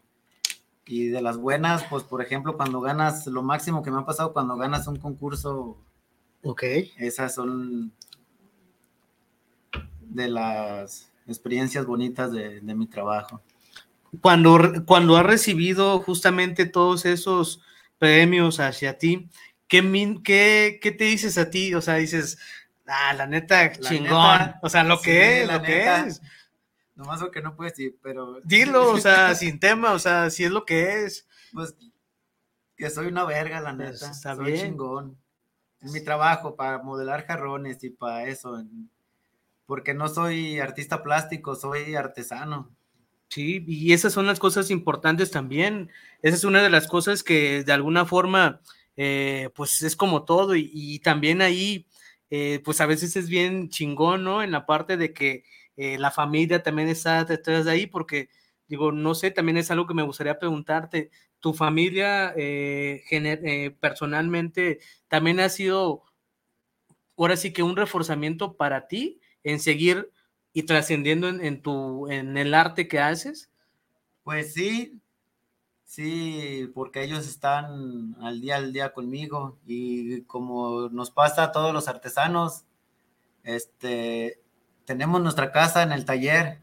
[0.85, 4.31] Y de las buenas, pues por ejemplo, cuando ganas, lo máximo que me ha pasado
[4.31, 5.77] cuando ganas un concurso.
[6.41, 6.63] Ok.
[6.99, 7.91] Esas son
[9.99, 13.41] de las experiencias bonitas de, mi trabajo.
[14.21, 17.59] Cuando, cuando has recibido justamente todos esos
[17.99, 19.27] premios hacia ti,
[19.67, 21.73] ¿qué, qué, qué te dices a ti?
[21.73, 22.37] O sea, dices,
[22.87, 24.55] ah, la neta, chingón.
[24.61, 26.21] o sea, lo que es, lo que es.
[26.95, 28.39] Nomás lo que no puedes decir, pero.
[28.43, 31.27] Dilo, o sea, sin tema, o sea, si es lo que es.
[31.53, 31.75] Pues
[32.75, 34.11] que soy una verga, la pues, neta.
[34.11, 35.17] está soy chingón.
[35.81, 38.63] Es mi trabajo para modelar jarrones y para eso.
[39.65, 42.71] Porque no soy artista plástico, soy artesano.
[43.29, 45.91] Sí, y esas son las cosas importantes también.
[46.21, 48.61] Esa es una de las cosas que de alguna forma,
[48.97, 50.55] eh, pues es como todo.
[50.55, 51.87] Y, también ahí,
[52.29, 54.43] eh, pues a veces es bien chingón, ¿no?
[54.43, 55.43] En la parte de que
[55.77, 58.29] eh, la familia también está detrás de ahí, porque
[58.67, 61.11] digo, no sé, también es algo que me gustaría preguntarte.
[61.39, 66.03] ¿Tu familia eh, eh, personalmente también ha sido,
[67.17, 70.11] ahora sí que un reforzamiento para ti en seguir
[70.53, 73.51] y trascendiendo en, tu, en el arte que haces?
[74.23, 74.99] Pues sí,
[75.85, 81.73] sí, porque ellos están al día al día conmigo y como nos pasa a todos
[81.73, 82.65] los artesanos,
[83.43, 84.41] este,
[84.85, 86.61] tenemos nuestra casa en el taller,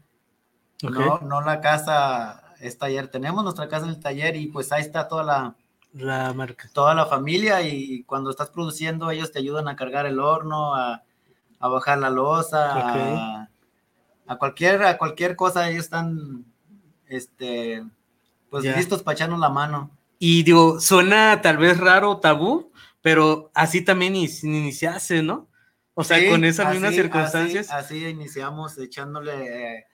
[0.83, 4.81] no, no la casa es taller, tenemos nuestra casa en el taller y pues ahí
[4.81, 5.55] está toda la,
[5.93, 6.69] la marca.
[6.73, 11.03] Toda la familia y cuando estás produciendo ellos te ayudan a cargar el horno, a,
[11.59, 13.47] bajar la losa,
[14.27, 16.45] a, cualquier, a cualquier cosa ellos están
[17.07, 17.85] este,
[18.53, 19.89] pues listos para echarnos la mano.
[20.19, 25.49] Y digo, suena tal vez raro, tabú, pero así también iniciaste, ¿no?
[25.95, 27.71] O sea, con esas mismas circunstancias.
[27.71, 29.85] Así, iniciamos echándole, eh,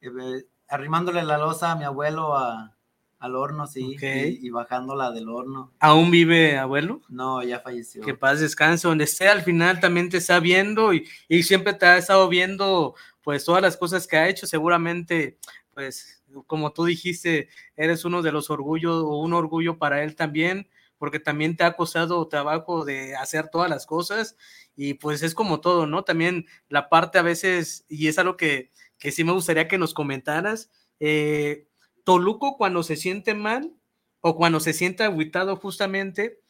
[0.00, 5.74] eh, arrimándole la losa a mi abuelo al horno, sí, y, bajándola del horno.
[5.78, 7.02] ¿Aún vive abuelo?
[7.10, 8.02] No, ya falleció.
[8.02, 11.84] Que paz descanse, donde esté al final también te está viendo y, y siempre te
[11.84, 15.36] ha estado viendo pues todas las cosas que ha hecho, seguramente
[15.74, 20.68] pues como tú dijiste, eres uno de los orgullos o un orgullo para él también,
[20.98, 24.36] porque también te ha costado trabajo de hacer todas las cosas
[24.76, 26.04] y pues es como todo, ¿no?
[26.04, 29.94] También la parte a veces, y es algo que, que sí me gustaría que nos
[29.94, 31.66] comentaras, eh,
[32.04, 33.72] Toluco cuando se siente mal
[34.20, 36.40] o cuando se siente aguitado justamente,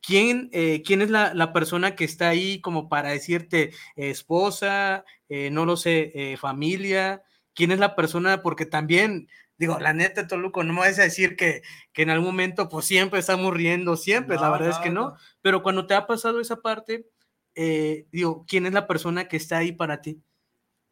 [0.00, 5.66] ¿quién, eh, ¿quién es la, persona que está ahí como para decirte esposa, eh, no
[5.66, 7.22] lo sé, familia?
[7.54, 8.42] ¿Quién es la persona?
[8.42, 9.28] Porque también
[9.60, 12.86] digo, la neta, Toluco, no me vas a decir que, que, en algún momento, pues
[12.86, 15.16] siempre estamos riendo, siempre, la verdad es que no.
[15.42, 17.06] Pero cuando te ha pasado esa parte,
[17.54, 20.22] eh, digo, ¿quién es la persona que está ahí para ti?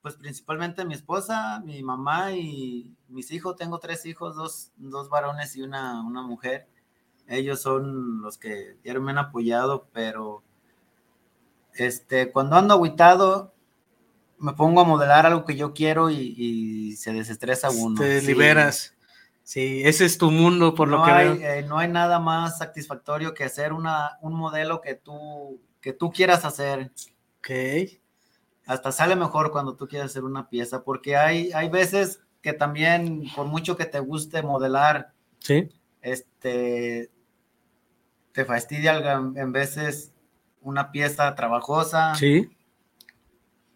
[0.03, 3.57] Pues principalmente mi esposa, mi mamá y mis hijos.
[3.57, 6.69] Tengo tres hijos, dos, dos varones y una, una mujer.
[7.27, 10.43] Ellos son los que me han apoyado, pero
[11.73, 13.55] este, cuando ando aguitado,
[14.39, 18.01] me pongo a modelar algo que yo quiero y, se desestresa uno.
[18.01, 18.95] Te liberas.
[19.43, 23.33] Sí, ese es tu mundo, por lo que hay, eh, no hay nada más satisfactorio
[23.33, 26.91] que hacer una, un modelo que tú que tú quieras hacer.
[27.39, 27.51] Ok.
[28.67, 33.25] Hasta sale mejor cuando tú quieres hacer una pieza, porque hay, hay veces que también,
[33.35, 35.71] por mucho que te guste modelar, sí.
[36.03, 37.11] este,
[38.33, 38.99] te fastidia
[39.35, 40.13] en veces
[40.61, 42.15] una pieza trabajosa.
[42.15, 42.51] Sí.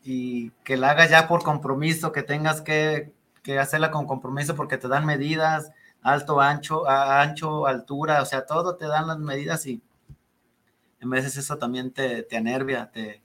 [0.04, 3.12] Y que la hagas ya por compromiso, que tengas que,
[3.42, 5.70] que hacerla con compromiso porque te dan medidas,
[6.02, 9.80] alto, ancho, ancho, altura, o sea, todo te dan las medidas y
[11.00, 13.22] en veces eso también te, te anervia, te...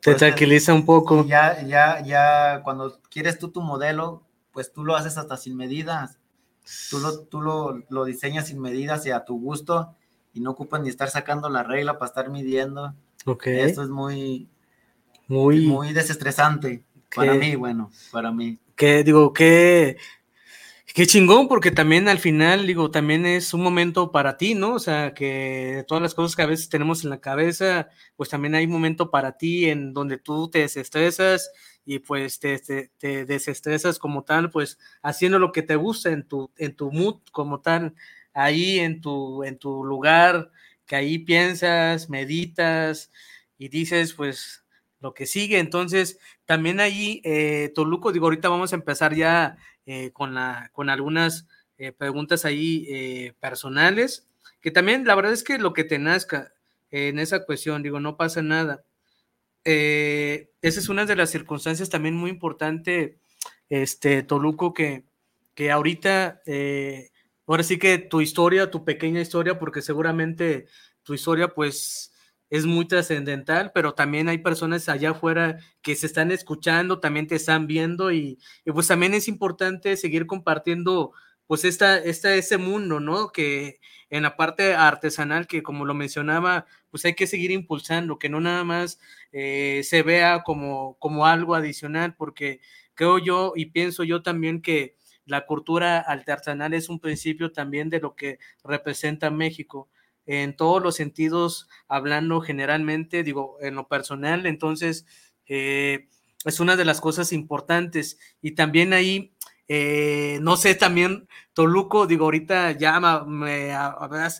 [0.00, 1.24] Te tranquiliza un poco.
[1.24, 6.18] Ya, ya, ya, cuando quieres tú tu modelo, pues tú lo haces hasta sin medidas.
[6.90, 9.94] Tú lo, tú lo, lo diseñas sin medidas y a tu gusto
[10.34, 12.94] y no ocupas ni estar sacando la regla para estar midiendo.
[13.24, 13.46] Ok.
[13.46, 14.48] Esto es muy,
[15.28, 16.82] muy, muy desestresante.
[17.14, 18.58] Para mí, bueno, para mí.
[18.76, 19.96] Que digo, que
[20.94, 24.74] Qué chingón, porque también al final, digo, también es un momento para ti, ¿no?
[24.74, 28.54] O sea, que todas las cosas que a veces tenemos en la cabeza, pues también
[28.54, 31.50] hay un momento para ti en donde tú te desestresas
[31.84, 36.52] y pues te, te, desestresas como tal, pues haciendo lo que te gusta en tu,
[36.56, 37.96] en tu mood como tal,
[38.32, 40.52] ahí en tu, en tu lugar,
[40.86, 43.10] que ahí piensas, meditas
[43.58, 44.63] y dices, pues
[45.04, 45.58] lo que sigue.
[45.58, 50.88] Entonces, también ahí, eh, Toluco, digo, ahorita vamos a empezar ya eh, con, la, con
[50.88, 54.26] algunas eh, preguntas ahí personales,
[54.62, 56.54] que también la verdad es que lo que te nazca
[56.90, 58.82] en esa cuestión, digo, no pasa nada.
[59.62, 63.18] esa es una de las circunstancias también muy importante
[63.68, 65.04] este, Toluco, que,
[65.54, 66.40] que ahorita,
[67.46, 70.66] ahora sí que tu historia, tu pequeña historia, porque seguramente
[71.02, 72.13] tu historia, pues,
[72.54, 77.34] es muy trascendental, pero también hay personas allá afuera que se están escuchando, también te
[77.34, 81.10] están viendo y, pues también es importante seguir compartiendo
[81.48, 83.30] pues esta, esta, ese mundo, ¿no?
[83.32, 88.28] Que en la parte artesanal, que como lo mencionaba, pues hay que seguir impulsando, que
[88.28, 89.00] no nada más
[89.32, 92.60] eh, se vea como, como algo adicional, porque
[92.94, 94.94] creo yo y pienso yo también que
[95.26, 99.88] la cultura artesanal es un principio también de lo que representa México
[100.26, 105.06] en todos los sentidos, hablando generalmente, digo, en lo personal, entonces
[105.46, 106.08] eh,
[106.44, 109.34] es una de las cosas importantes y también ahí
[109.66, 113.72] eh, no sé, también Toluco, digo, ahorita ya me,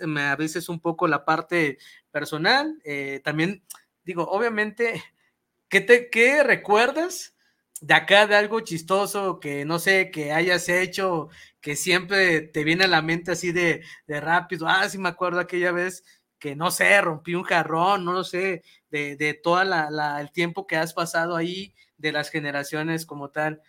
[0.07, 0.37] me,
[0.69, 1.79] un poco la parte
[2.11, 2.79] personal.
[2.85, 3.65] Eh, también,
[4.05, 5.03] digo, obviamente,
[5.69, 7.35] ¿qué, te, ¿qué recuerdas
[7.81, 11.29] de acá de algo chistoso que no sé, que hayas hecho,
[11.65, 14.69] que siempre te viene a la mente así de, rápido?
[14.69, 16.05] Ah, sí, me acuerdo aquella vez
[16.39, 20.77] que no sé, rompí un jarrón, no lo sé, de, de todo el tiempo que
[20.77, 23.63] has pasado ahí, de las generaciones como tal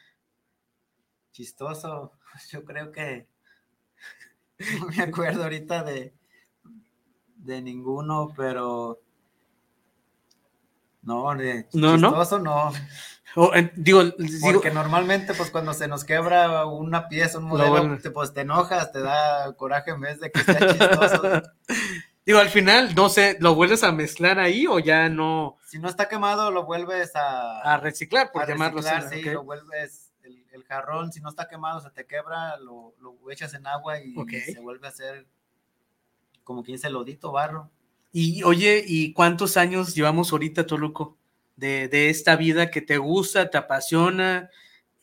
[1.31, 2.11] chistoso,
[2.51, 3.29] yo creo que
[4.81, 6.13] no me acuerdo ahorita de,
[7.37, 8.99] de ninguno, pero
[11.05, 12.71] no, de chistoso no.
[13.75, 14.01] digo,
[14.41, 19.01] porque normalmente pues cuando se nos quebra una pieza, un modelo, pues te enojas, te
[19.01, 21.41] da coraje en vez de que sea chistoso.
[22.25, 25.57] digo, al final, no sé, ¿lo vuelves a mezclar ahí o ya no?
[25.65, 27.61] Si no está quemado, lo vuelves a...
[27.61, 29.21] A reciclar, por llamarlo así.
[29.21, 30.05] Sí, lo vuelves
[30.55, 32.93] el jarrón, si no está quemado, se te quebra, lo,
[33.29, 35.27] echas en agua y se vuelve a hacer
[36.43, 37.69] como quien dice lodito, barro.
[38.17, 41.17] Y oye, ¿y cuántos años llevamos ahorita, Toluco?
[41.57, 44.49] De, de esta vida que te gusta, te apasiona.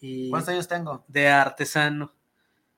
[0.01, 1.05] Y ¿Cuántos años tengo?
[1.09, 2.11] De artesano.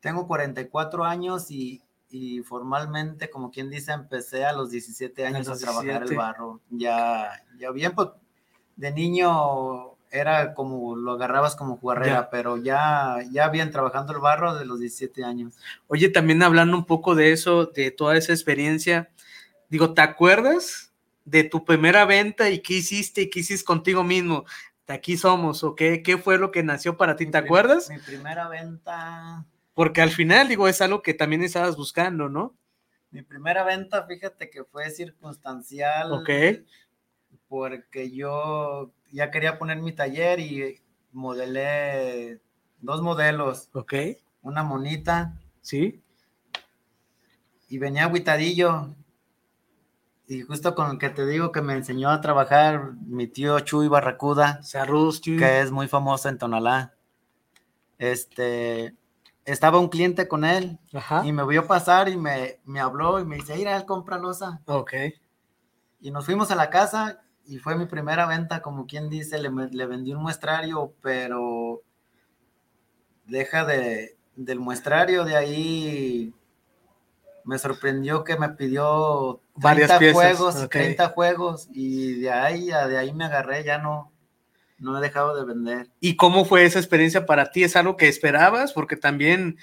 [0.01, 5.57] Tengo 44 años y, y formalmente, como quien dice, empecé a los 17 años a,
[5.57, 6.61] trabajar el barro.
[6.69, 8.09] Ya, ya bien, pues
[8.75, 14.57] de niño era como lo agarrabas como jugarrera, pero ya, ya habían trabajando el barro
[14.57, 15.55] de los 17 años.
[15.87, 19.11] Oye, también hablando un poco de eso, de toda esa experiencia,
[19.69, 20.93] digo, ¿te acuerdas
[21.25, 24.45] de tu primera venta y qué hiciste y qué hiciste contigo mismo?
[24.87, 27.27] De aquí somos, ¿o qué, qué fue lo que nació para ti?
[27.27, 27.89] ¿Te acuerdas?
[27.89, 29.47] Mi primera venta.
[29.73, 32.55] Porque al final, digo, es algo que también estabas buscando, ¿no?
[33.11, 36.13] Mi primera venta, fíjate que fue circunstancial.
[36.13, 36.31] Ok.
[37.49, 42.41] Porque yo ya quería poner mi taller y modelé
[42.81, 43.71] dos modelos.
[43.73, 43.95] Ok.
[44.43, 45.41] Una monita.
[45.61, 46.03] Sí.
[47.69, 48.95] Y venía aguitadillo.
[50.27, 53.89] Y justo con el que te digo que me enseñó a trabajar mi tío Chuy
[53.89, 54.63] Barracuda.
[55.37, 56.95] Que es muy famoso en Tonalá.
[57.99, 58.95] Este,
[59.45, 60.79] estaba un cliente con él
[61.25, 64.19] y me vio pasar y me, me habló y me dice, ir a él compra
[64.19, 64.63] losa.
[64.67, 64.95] Ok.
[66.01, 69.51] Y nos fuimos a la casa y fue mi primera venta, como quien dice, le,
[69.51, 71.83] le vendí un muestrario, pero
[73.27, 76.35] deja de, del muestrario, de ahí
[77.45, 83.25] me sorprendió que me pidió 30 juegos, 30 juegos, y de ahí, de ahí me
[83.25, 84.13] agarré, ya no,
[84.79, 85.91] no he dejado de vender.
[86.01, 87.65] ¿Y cómo fue esa experiencia para ti?
[87.65, 88.73] ¿Es algo que esperabas?
[88.73, 89.59] Porque también...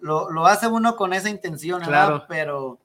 [0.00, 2.24] Lo, lo hace uno con esa intención, claro.
[2.28, 2.78] pero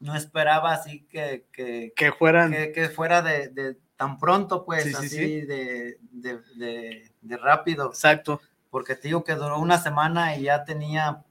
[0.00, 5.98] no esperaba así que, que, que fueran que, fuera de, tan pronto pues así De,
[6.12, 11.24] de, rápido exacto porque te digo que duró una semana y ya tenía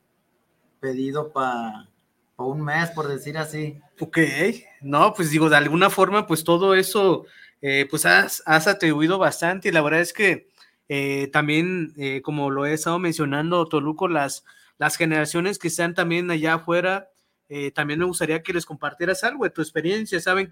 [0.80, 1.88] pedido para
[2.38, 4.18] un mes por decir así ok
[4.82, 7.26] no pues digo de alguna forma pues todo eso
[7.62, 10.48] eh, pues has, has, atribuido bastante y la verdad es que
[10.88, 14.46] eh, también eh, como lo he estado mencionando Toluco las
[14.78, 17.10] las generaciones que están también allá afuera
[17.74, 20.20] también me gustaría que les compartieras algo de tu experiencia.
[20.20, 20.50] Saben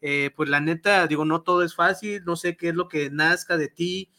[0.00, 3.08] eh, pues la neta, digo, no todo es fácil, no sé qué es lo que
[3.08, 4.10] nazca de ti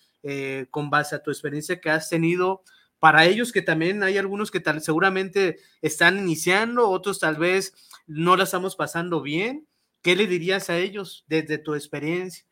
[0.72, 2.63] con base a tu experiencia que has tenido.
[2.99, 7.73] Para ellos que también hay algunos que tal, seguramente están iniciando, otros tal vez
[8.08, 9.67] no la estamos pasando bien.
[10.01, 12.45] ¿Qué le dirías a ellos desde tu experiencia?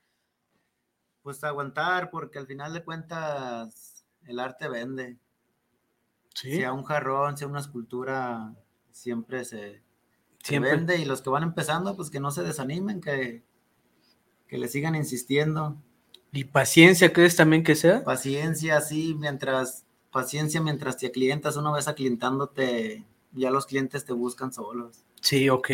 [1.21, 5.17] Pues aguantar, porque al final de cuentas el arte vende.
[6.34, 6.56] ¿Sí?
[6.56, 8.56] Sea un jarrón, sea una escultura,
[8.91, 9.82] siempre se,
[10.49, 13.43] vende y los que van empezando, pues que no se desanimen, que,
[14.47, 15.78] que le sigan insistiendo.
[16.32, 18.03] ¿Y paciencia crees también que sea?
[18.03, 19.82] Paciencia, sí, mientras,
[20.14, 23.03] paciencia mientras te clientas, una vez aclientándote,
[23.34, 25.03] ya los clientes te buscan solos.
[25.20, 25.70] Sí, ok.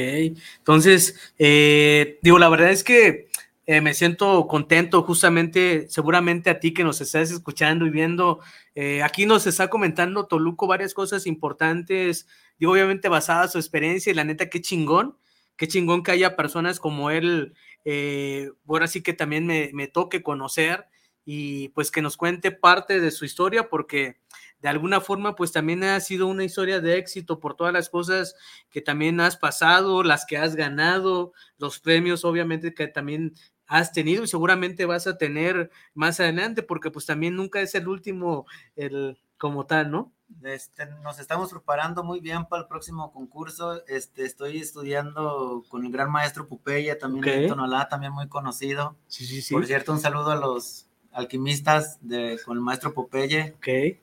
[0.57, 3.29] Entonces, eh, digo, la verdad es que
[3.67, 8.39] eh, me siento contento justamente, seguramente a ti que nos estás escuchando y viendo,
[8.73, 12.25] eh, aquí nos está comentando Toluco varias cosas importantes,
[12.59, 15.17] y obviamente basadas en su experiencia y la neta, qué chingón,
[15.55, 17.53] qué chingón que haya personas como él,
[17.85, 20.87] eh, ahora sí que también me, me toque conocer
[21.23, 24.17] y pues que nos cuente parte de su historia porque
[24.61, 28.35] de alguna forma pues también ha sido una historia de éxito por todas las cosas
[28.69, 33.33] que también has pasado, las que has ganado, los premios obviamente que también
[33.67, 37.87] has tenido y seguramente vas a tener más adelante porque pues también nunca es el
[37.87, 38.45] último
[38.75, 40.11] el como tal, ¿no?
[40.43, 43.83] Este, nos estamos preparando muy bien para el próximo concurso.
[43.87, 48.97] Este, estoy estudiando con el gran maestro Pupeya, también de Tonalá, también muy conocido.
[49.07, 49.53] Sí, sí, sí.
[49.53, 53.55] Por cierto, un saludo a los alquimistas de, con el maestro Popeye.
[53.57, 53.99] Ok.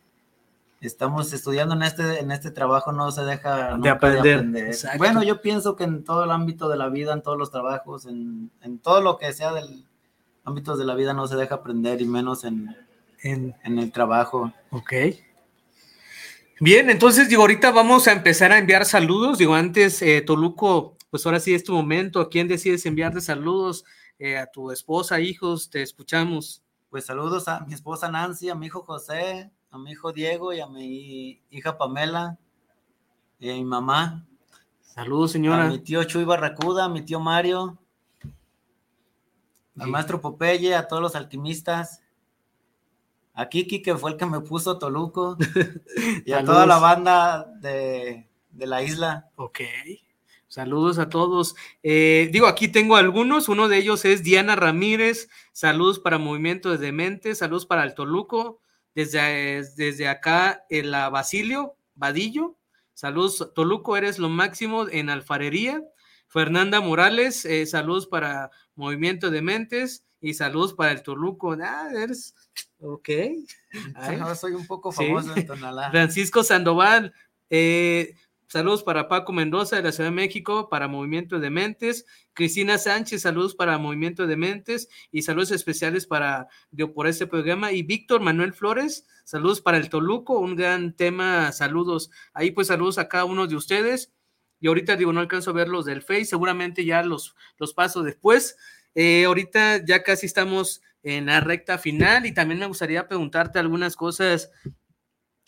[0.81, 4.45] Estamos estudiando en este, en este trabajo, no se deja de aprender.
[4.99, 8.07] Bueno, yo pienso que en todo el ámbito de la vida, en todos los trabajos,
[8.07, 9.87] en, en todo lo que sea del
[10.45, 12.77] ámbito de la vida, no se deja aprender, y menos en,
[13.22, 14.53] en, en el trabajo.
[14.70, 14.93] Ok.
[16.61, 19.39] Bien, entonces digo, ahorita vamos a empezar a enviar saludos.
[19.39, 22.20] Digo, antes, eh, Toluco, pues ahora sí es tu momento.
[22.20, 23.85] ¿A quién decides enviarte saludos?
[24.18, 26.62] Eh, a tu esposa, hijos, te escuchamos.
[26.89, 30.61] Pues saludos a mi esposa Nancy, a mi hijo José, a mi hijo Diego y
[30.61, 32.39] a mi hija Pamela
[33.39, 34.27] y a mi mamá.
[34.81, 35.67] Saludos, señora.
[35.67, 37.79] A mi tío Chuy Barracuda, a mi tío Mario,
[39.79, 42.03] al maestro Popeye, a todos los alquimistas,
[43.35, 45.37] a Kiki, que fue el que me puso Toluco,
[46.25, 49.29] y a toda la banda de, de la isla.
[49.37, 49.61] Ok.
[50.49, 51.55] Saludos a todos.
[51.83, 53.49] Eh, digo, aquí tengo algunos.
[53.49, 55.29] Uno de ellos es Diana Ramírez.
[55.53, 57.39] Saludos para Movimiento de Dementes.
[57.39, 58.61] Saludos para el Toluco.
[58.97, 62.57] Desde, desde acá, el Basilio Vadillo.
[62.94, 65.82] Saludos, Toluco, eres lo máximo en alfarería.
[66.28, 71.55] Fernanda Morales, eh, saludos para Movimiento de Mentes y saludos para el Toluco.
[71.62, 72.34] Ah, eres.
[72.80, 73.11] Ok.
[74.40, 75.90] soy un poco famoso en Tonalá.
[75.90, 77.12] Francisco Sandoval,
[77.51, 78.14] eh,
[78.49, 82.07] Saludos para Paco Mendoza de la Ciudad de México, para Movimiento de Mentes.
[82.32, 86.47] Cristina Sánchez, saludos para Movimiento de Mentes y saludos especiales para
[86.94, 87.72] por este programa.
[87.72, 92.11] Y Víctor Manuel Flores, saludos para el Toluco, un gran tema, saludos.
[92.34, 94.12] Ahí pues saludos a cada uno de ustedes.
[94.61, 98.05] Y ahorita digo, no alcanzo a ver los del Face, seguramente ya los, los paso
[98.05, 98.57] después.
[98.94, 103.97] Eh, ahorita ya casi estamos en la recta final y también me gustaría preguntarte algunas
[103.97, 104.51] cosas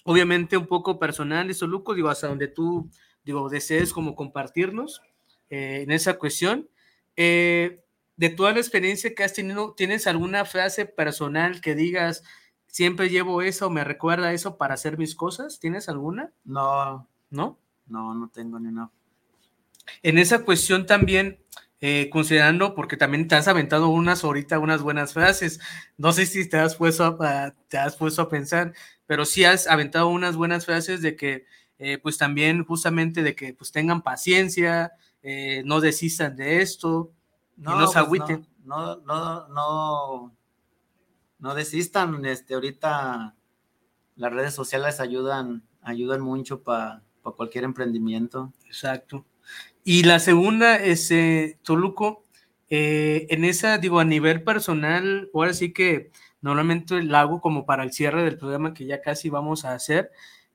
[0.08, 2.88] obviamente un poco personal, eso, Luco, digo, hasta donde tú,
[3.26, 5.02] digo, desees como compartirnos
[5.50, 6.66] eh, en esa cuestión.
[7.14, 7.84] Eh,
[8.16, 12.24] de toda la experiencia que has tenido, ¿tienes alguna frase personal que digas,
[12.68, 15.60] siempre llevo eso, me recuerda eso para hacer mis cosas?
[15.60, 16.32] ¿Tienes alguna?
[16.42, 17.06] No.
[17.28, 17.58] ¿No?
[17.86, 18.90] No, no tengo ni una.
[20.02, 21.38] En esa cuestión también,
[21.80, 25.60] eh, considerando, porque también te has aventado unas ahorita, unas buenas frases,
[25.96, 28.72] no sé si te has puesto a, te has puesto a pensar,
[29.06, 31.46] pero sí has aventado unas buenas frases de que,
[31.78, 37.12] eh, pues también justamente de que pues tengan paciencia, eh, no desistan de esto,
[37.56, 38.48] no, no se pues, agüiten.
[38.64, 40.34] No, no, no,
[41.38, 43.36] no, desistan, este, ahorita
[44.16, 48.52] las redes sociales ayudan, ayudan mucho para cualquier emprendimiento.
[48.66, 49.24] Exacto.
[49.84, 52.24] Y la segunda es, eh, Toluco,
[52.70, 56.10] en esa, digo, a nivel personal, ahora sí que
[56.40, 60.10] Normalmente la hago como para el cierre del programa que ya casi vamos a hacer.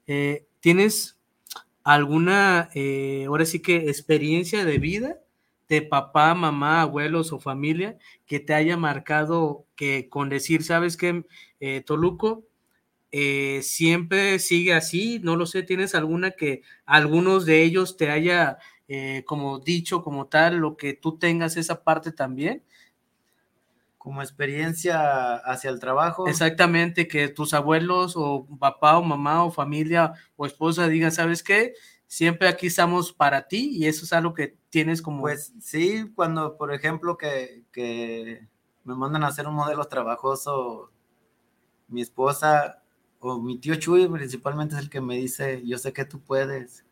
[0.07, 1.19] Eh, ¿Tienes
[1.83, 5.19] alguna, eh, ahora sí que experiencia de vida
[5.69, 11.25] de papá, mamá, abuelos o familia que te haya marcado que con decir, sabes que
[11.59, 12.45] eh, Toluco
[13.61, 15.19] siempre sigue así?
[15.23, 18.57] No lo sé, ¿tienes alguna que algunos de ellos te haya
[19.25, 22.63] como dicho como tal, lo que tú tengas esa parte también?
[24.03, 26.27] como experiencia hacia el trabajo.
[26.27, 31.73] Exactamente, que tus abuelos o papá o mamá o familia o esposa digan, ¿sabes qué?
[32.05, 35.21] Siempre aquí estamos para ti y eso es algo que tienes como...
[35.21, 38.45] Pues sí, cuando por ejemplo que, que
[38.83, 40.91] me mandan a hacer un modelo trabajoso,
[41.87, 42.83] mi esposa
[43.21, 46.85] o mi tío Chuy principalmente es el que me dice, yo sé que tú puedes.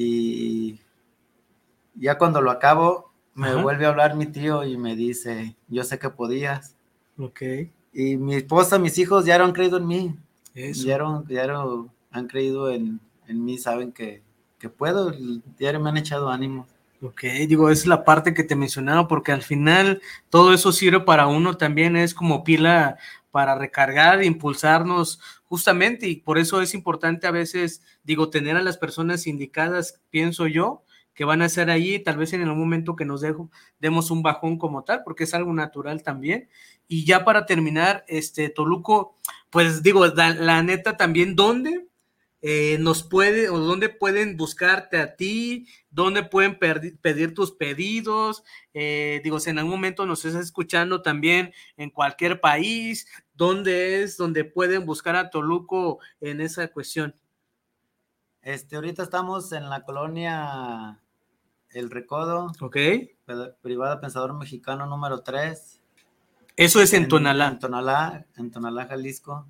[0.00, 0.78] Y
[1.96, 5.98] ya cuando lo acabo, me vuelve a hablar mi tío y me dice, yo sé
[5.98, 6.76] que podías.
[7.18, 7.42] Ok.
[7.92, 10.16] Y mi esposa, mis hijos ya han creído en mí.
[10.54, 10.86] Eso.
[10.86, 11.52] Ya, ya
[12.12, 14.22] han creído en, mí, saben que,
[14.60, 15.12] que puedo,
[15.58, 16.68] ya me han echado ánimo.
[17.02, 21.26] Ok, digo, es la parte que te mencionaba, porque al final todo eso sirve para
[21.26, 22.98] uno también, es como pila
[23.38, 28.78] para recargar, impulsarnos justamente, y por eso es importante a veces, digo, tener a las
[28.78, 30.82] personas indicadas, pienso yo,
[31.14, 34.24] que van a ser ahí, tal vez en el momento que nos dejo, demos un
[34.24, 36.48] bajón como tal, porque es algo natural también.
[36.88, 39.16] Y ya para terminar, este Toluco,
[39.50, 41.86] pues digo, la, neta también, ¿dónde
[42.40, 48.44] eh, nos puede o dónde pueden buscarte a ti, dónde pueden pedir tus pedidos.
[48.74, 54.16] Eh, digo, si en algún momento nos estás escuchando también en cualquier país, ¿dónde es
[54.16, 57.14] donde pueden buscar a Toluco en esa cuestión?
[58.42, 61.02] Este, ahorita estamos en la colonia
[61.70, 62.52] El Recodo.
[62.60, 62.76] Ok.
[63.60, 65.80] Privada Pensador Mexicano número 3.
[66.56, 67.48] Eso es en, Tonalá.
[67.48, 69.46] En Tonalá, en Tonalá, Jalisco.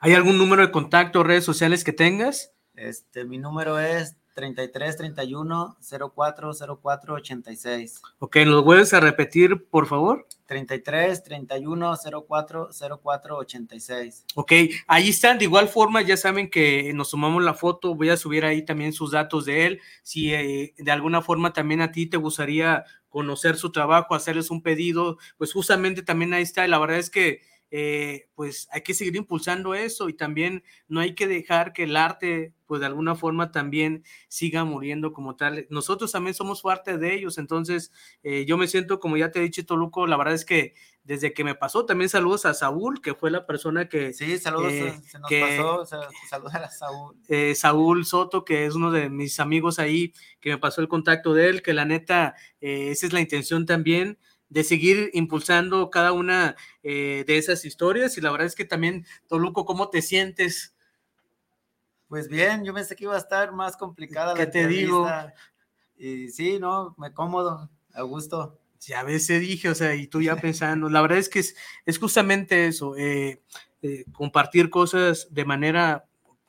[0.00, 2.52] ¿Hay algún número de contacto, redes sociales que tengas?
[2.74, 5.78] Este, mi número es 33 31
[6.14, 8.02] 04 04 86.
[8.18, 10.26] Ok, ¿lo vuelves a repetir, por favor?
[10.44, 11.96] 33 31
[12.28, 12.68] 04
[13.02, 14.24] 04 86.
[14.34, 14.52] Ok,
[14.86, 15.38] ahí están.
[15.38, 17.94] De igual forma, ya saben que nos tomamos la foto.
[17.94, 19.80] Voy a subir ahí también sus datos de él.
[20.02, 24.62] Si eh, de alguna forma también a ti te gustaría conocer su trabajo, hacerles un
[24.62, 26.68] pedido, pues justamente también ahí está.
[26.68, 27.40] La verdad es que
[27.70, 31.96] eh, pues hay que seguir impulsando eso y también no hay que dejar que el
[31.96, 35.66] arte, pues de alguna forma también siga muriendo como tal.
[35.68, 37.92] Nosotros también somos parte de ellos, entonces
[38.22, 41.32] eh, yo me siento, como ya te he dicho, Toluco, la verdad es que desde
[41.32, 44.12] que me pasó, también saludos a Saúl, que fue la persona que...
[44.12, 45.86] Sí, saludos, eh, se nos pasó,
[46.28, 47.16] saludos a Saúl.
[47.54, 51.48] Saúl Soto, que es uno de mis amigos ahí, que me pasó el contacto de
[51.48, 57.24] él, que la neta, esa es la intención también de seguir impulsando cada una eh,
[57.26, 58.16] de esas historias.
[58.16, 60.74] Y la verdad es que también, Toluco, ¿cómo te sientes?
[62.08, 65.08] Pues bien, yo pensé que iba a estar más complicada ¿Qué te digo?
[65.96, 68.60] Y sí, no, me cómodo, a gusto.
[68.80, 71.56] Ya a veces dije, o sea, y tú ya pensando, la verdad es que es,
[71.84, 73.42] es justamente eso, eh,
[73.82, 76.06] eh, compartir cosas de manera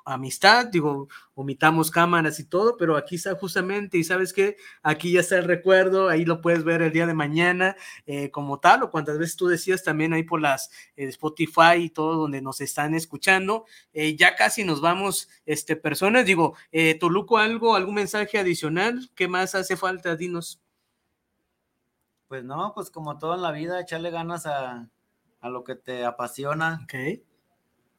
[0.08, 5.20] amistad, digo, omitamos cámaras y todo, pero aquí está justamente, y sabes que aquí ya
[5.20, 8.90] está el recuerdo, ahí lo puedes ver el día de mañana eh, como tal, o
[8.90, 12.96] cuantas veces tú decías también ahí por las eh, Spotify y todo donde nos están
[12.96, 16.56] escuchando, eh, ya casi nos vamos, este, personas, digo,
[17.00, 20.16] Toluco, algo, algún mensaje adicional, ¿qué más hace falta?
[20.16, 20.62] Dinos.
[22.28, 24.90] Pues no, pues como todo en la vida, echarle ganas a,
[25.40, 26.82] a lo que te apasiona.
[26.84, 27.24] Ok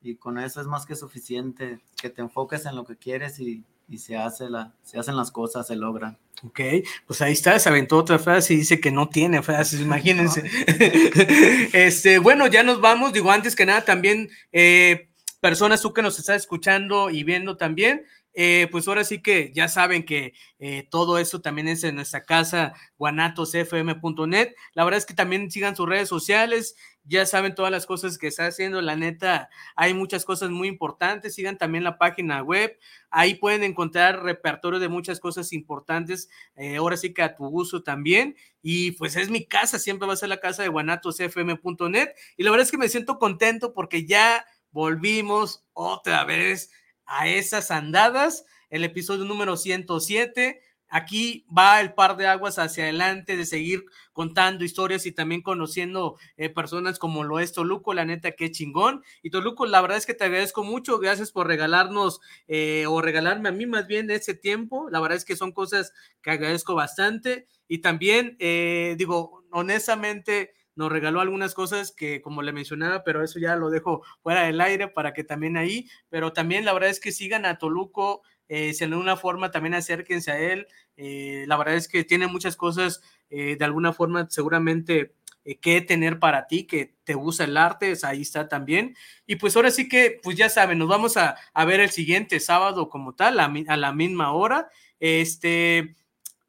[0.01, 3.65] y con eso es más que suficiente, que te enfoques en lo que quieres y,
[3.97, 6.19] se, hace la, se hacen las cosas, se logran.
[6.45, 6.61] Ok,
[7.07, 10.43] pues ahí está, se aventó otra frase y dice que no tiene frases, imagínense.
[11.73, 15.09] este, bueno, ya nos vamos, digo, antes que nada también, eh,
[15.41, 18.05] personas tú que nos estás escuchando y viendo también,
[18.41, 22.23] eh, pues ahora sí que ya saben que eh, todo eso también es en nuestra
[22.23, 24.55] casa, guanatosfm.net.
[24.75, 26.77] La verdad es que también sigan sus redes sociales,
[27.09, 28.83] ya saben todas las cosas que está haciendo.
[28.83, 31.35] La neta, hay muchas cosas muy importantes.
[31.35, 32.79] Sigan también la página web.
[33.11, 36.29] Ahí pueden encontrar repertorio de muchas cosas importantes.
[36.57, 38.37] Eh, ahora sí que a tu uso también.
[38.63, 42.11] Y pues es mi casa, siempre va a ser la casa de guanatosfm.net.
[42.37, 46.71] Y la verdad es que me siento contento porque ya volvimos otra vez
[47.07, 50.61] a esas andadas, el episodio número 107.
[50.89, 56.17] Aquí va el par de aguas hacia adelante de seguir contando historias y también conociendo
[56.37, 59.03] eh, personas como lo es Toluco, la neta que chingón.
[59.23, 63.51] Y Toluco, la verdad es que te agradezco mucho, gracias por regalarnos eh, o regalarme
[63.51, 64.89] a mí más bien ese tiempo.
[64.91, 67.47] La verdad es que son cosas que agradezco bastante.
[67.69, 73.41] Y también eh, digo, honestamente, nos regaló algunas cosas que, como le mencionaba, pero eso
[73.41, 77.01] ya lo dejo fuera del aire para que también ahí, pero también la verdad es
[77.01, 81.57] que sigan a Toluco, eh, si en alguna forma también acérquense a él, eh, la
[81.57, 85.15] verdad es que tiene muchas cosas eh, de alguna forma seguramente
[85.63, 88.95] que tener para ti, que te gusta el arte, ahí está también.
[89.27, 92.91] Y pues ahora sí que, pues ya saben, nos vamos a, ver el siguiente sábado
[92.91, 94.69] como tal, a, a la misma hora.
[95.01, 95.97] Este,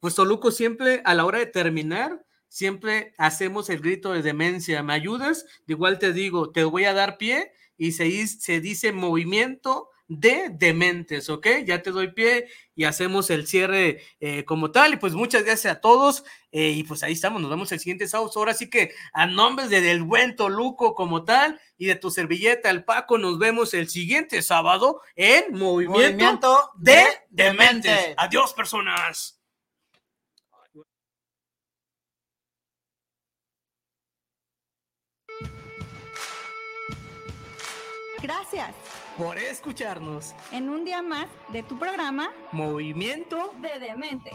[0.00, 4.82] pues Toluco siempre a la hora de terminar, siempre hacemos el grito de demencia.
[4.82, 5.46] ¿Me ayudas?
[5.66, 10.48] De igual te digo, te voy a dar pie y se, se dice movimiento de
[10.50, 11.46] dementes, ¿ok?
[11.64, 14.94] Ya te doy pie y hacemos el cierre eh, como tal.
[14.94, 16.24] Y pues muchas gracias a todos.
[16.50, 18.28] Eh, y pues ahí estamos, nos vemos el siguiente sábado.
[18.34, 22.70] Ahora sí que a nombre de del buen Toluco como tal y de tu servilleta,
[22.70, 28.14] el Paco, nos vemos el siguiente sábado en Movimiento, de, dementes.
[28.16, 29.36] Adiós, personas.
[38.20, 38.89] Gracias
[39.20, 44.30] por escucharnos en un día más de tu programa Movimiento de Demente.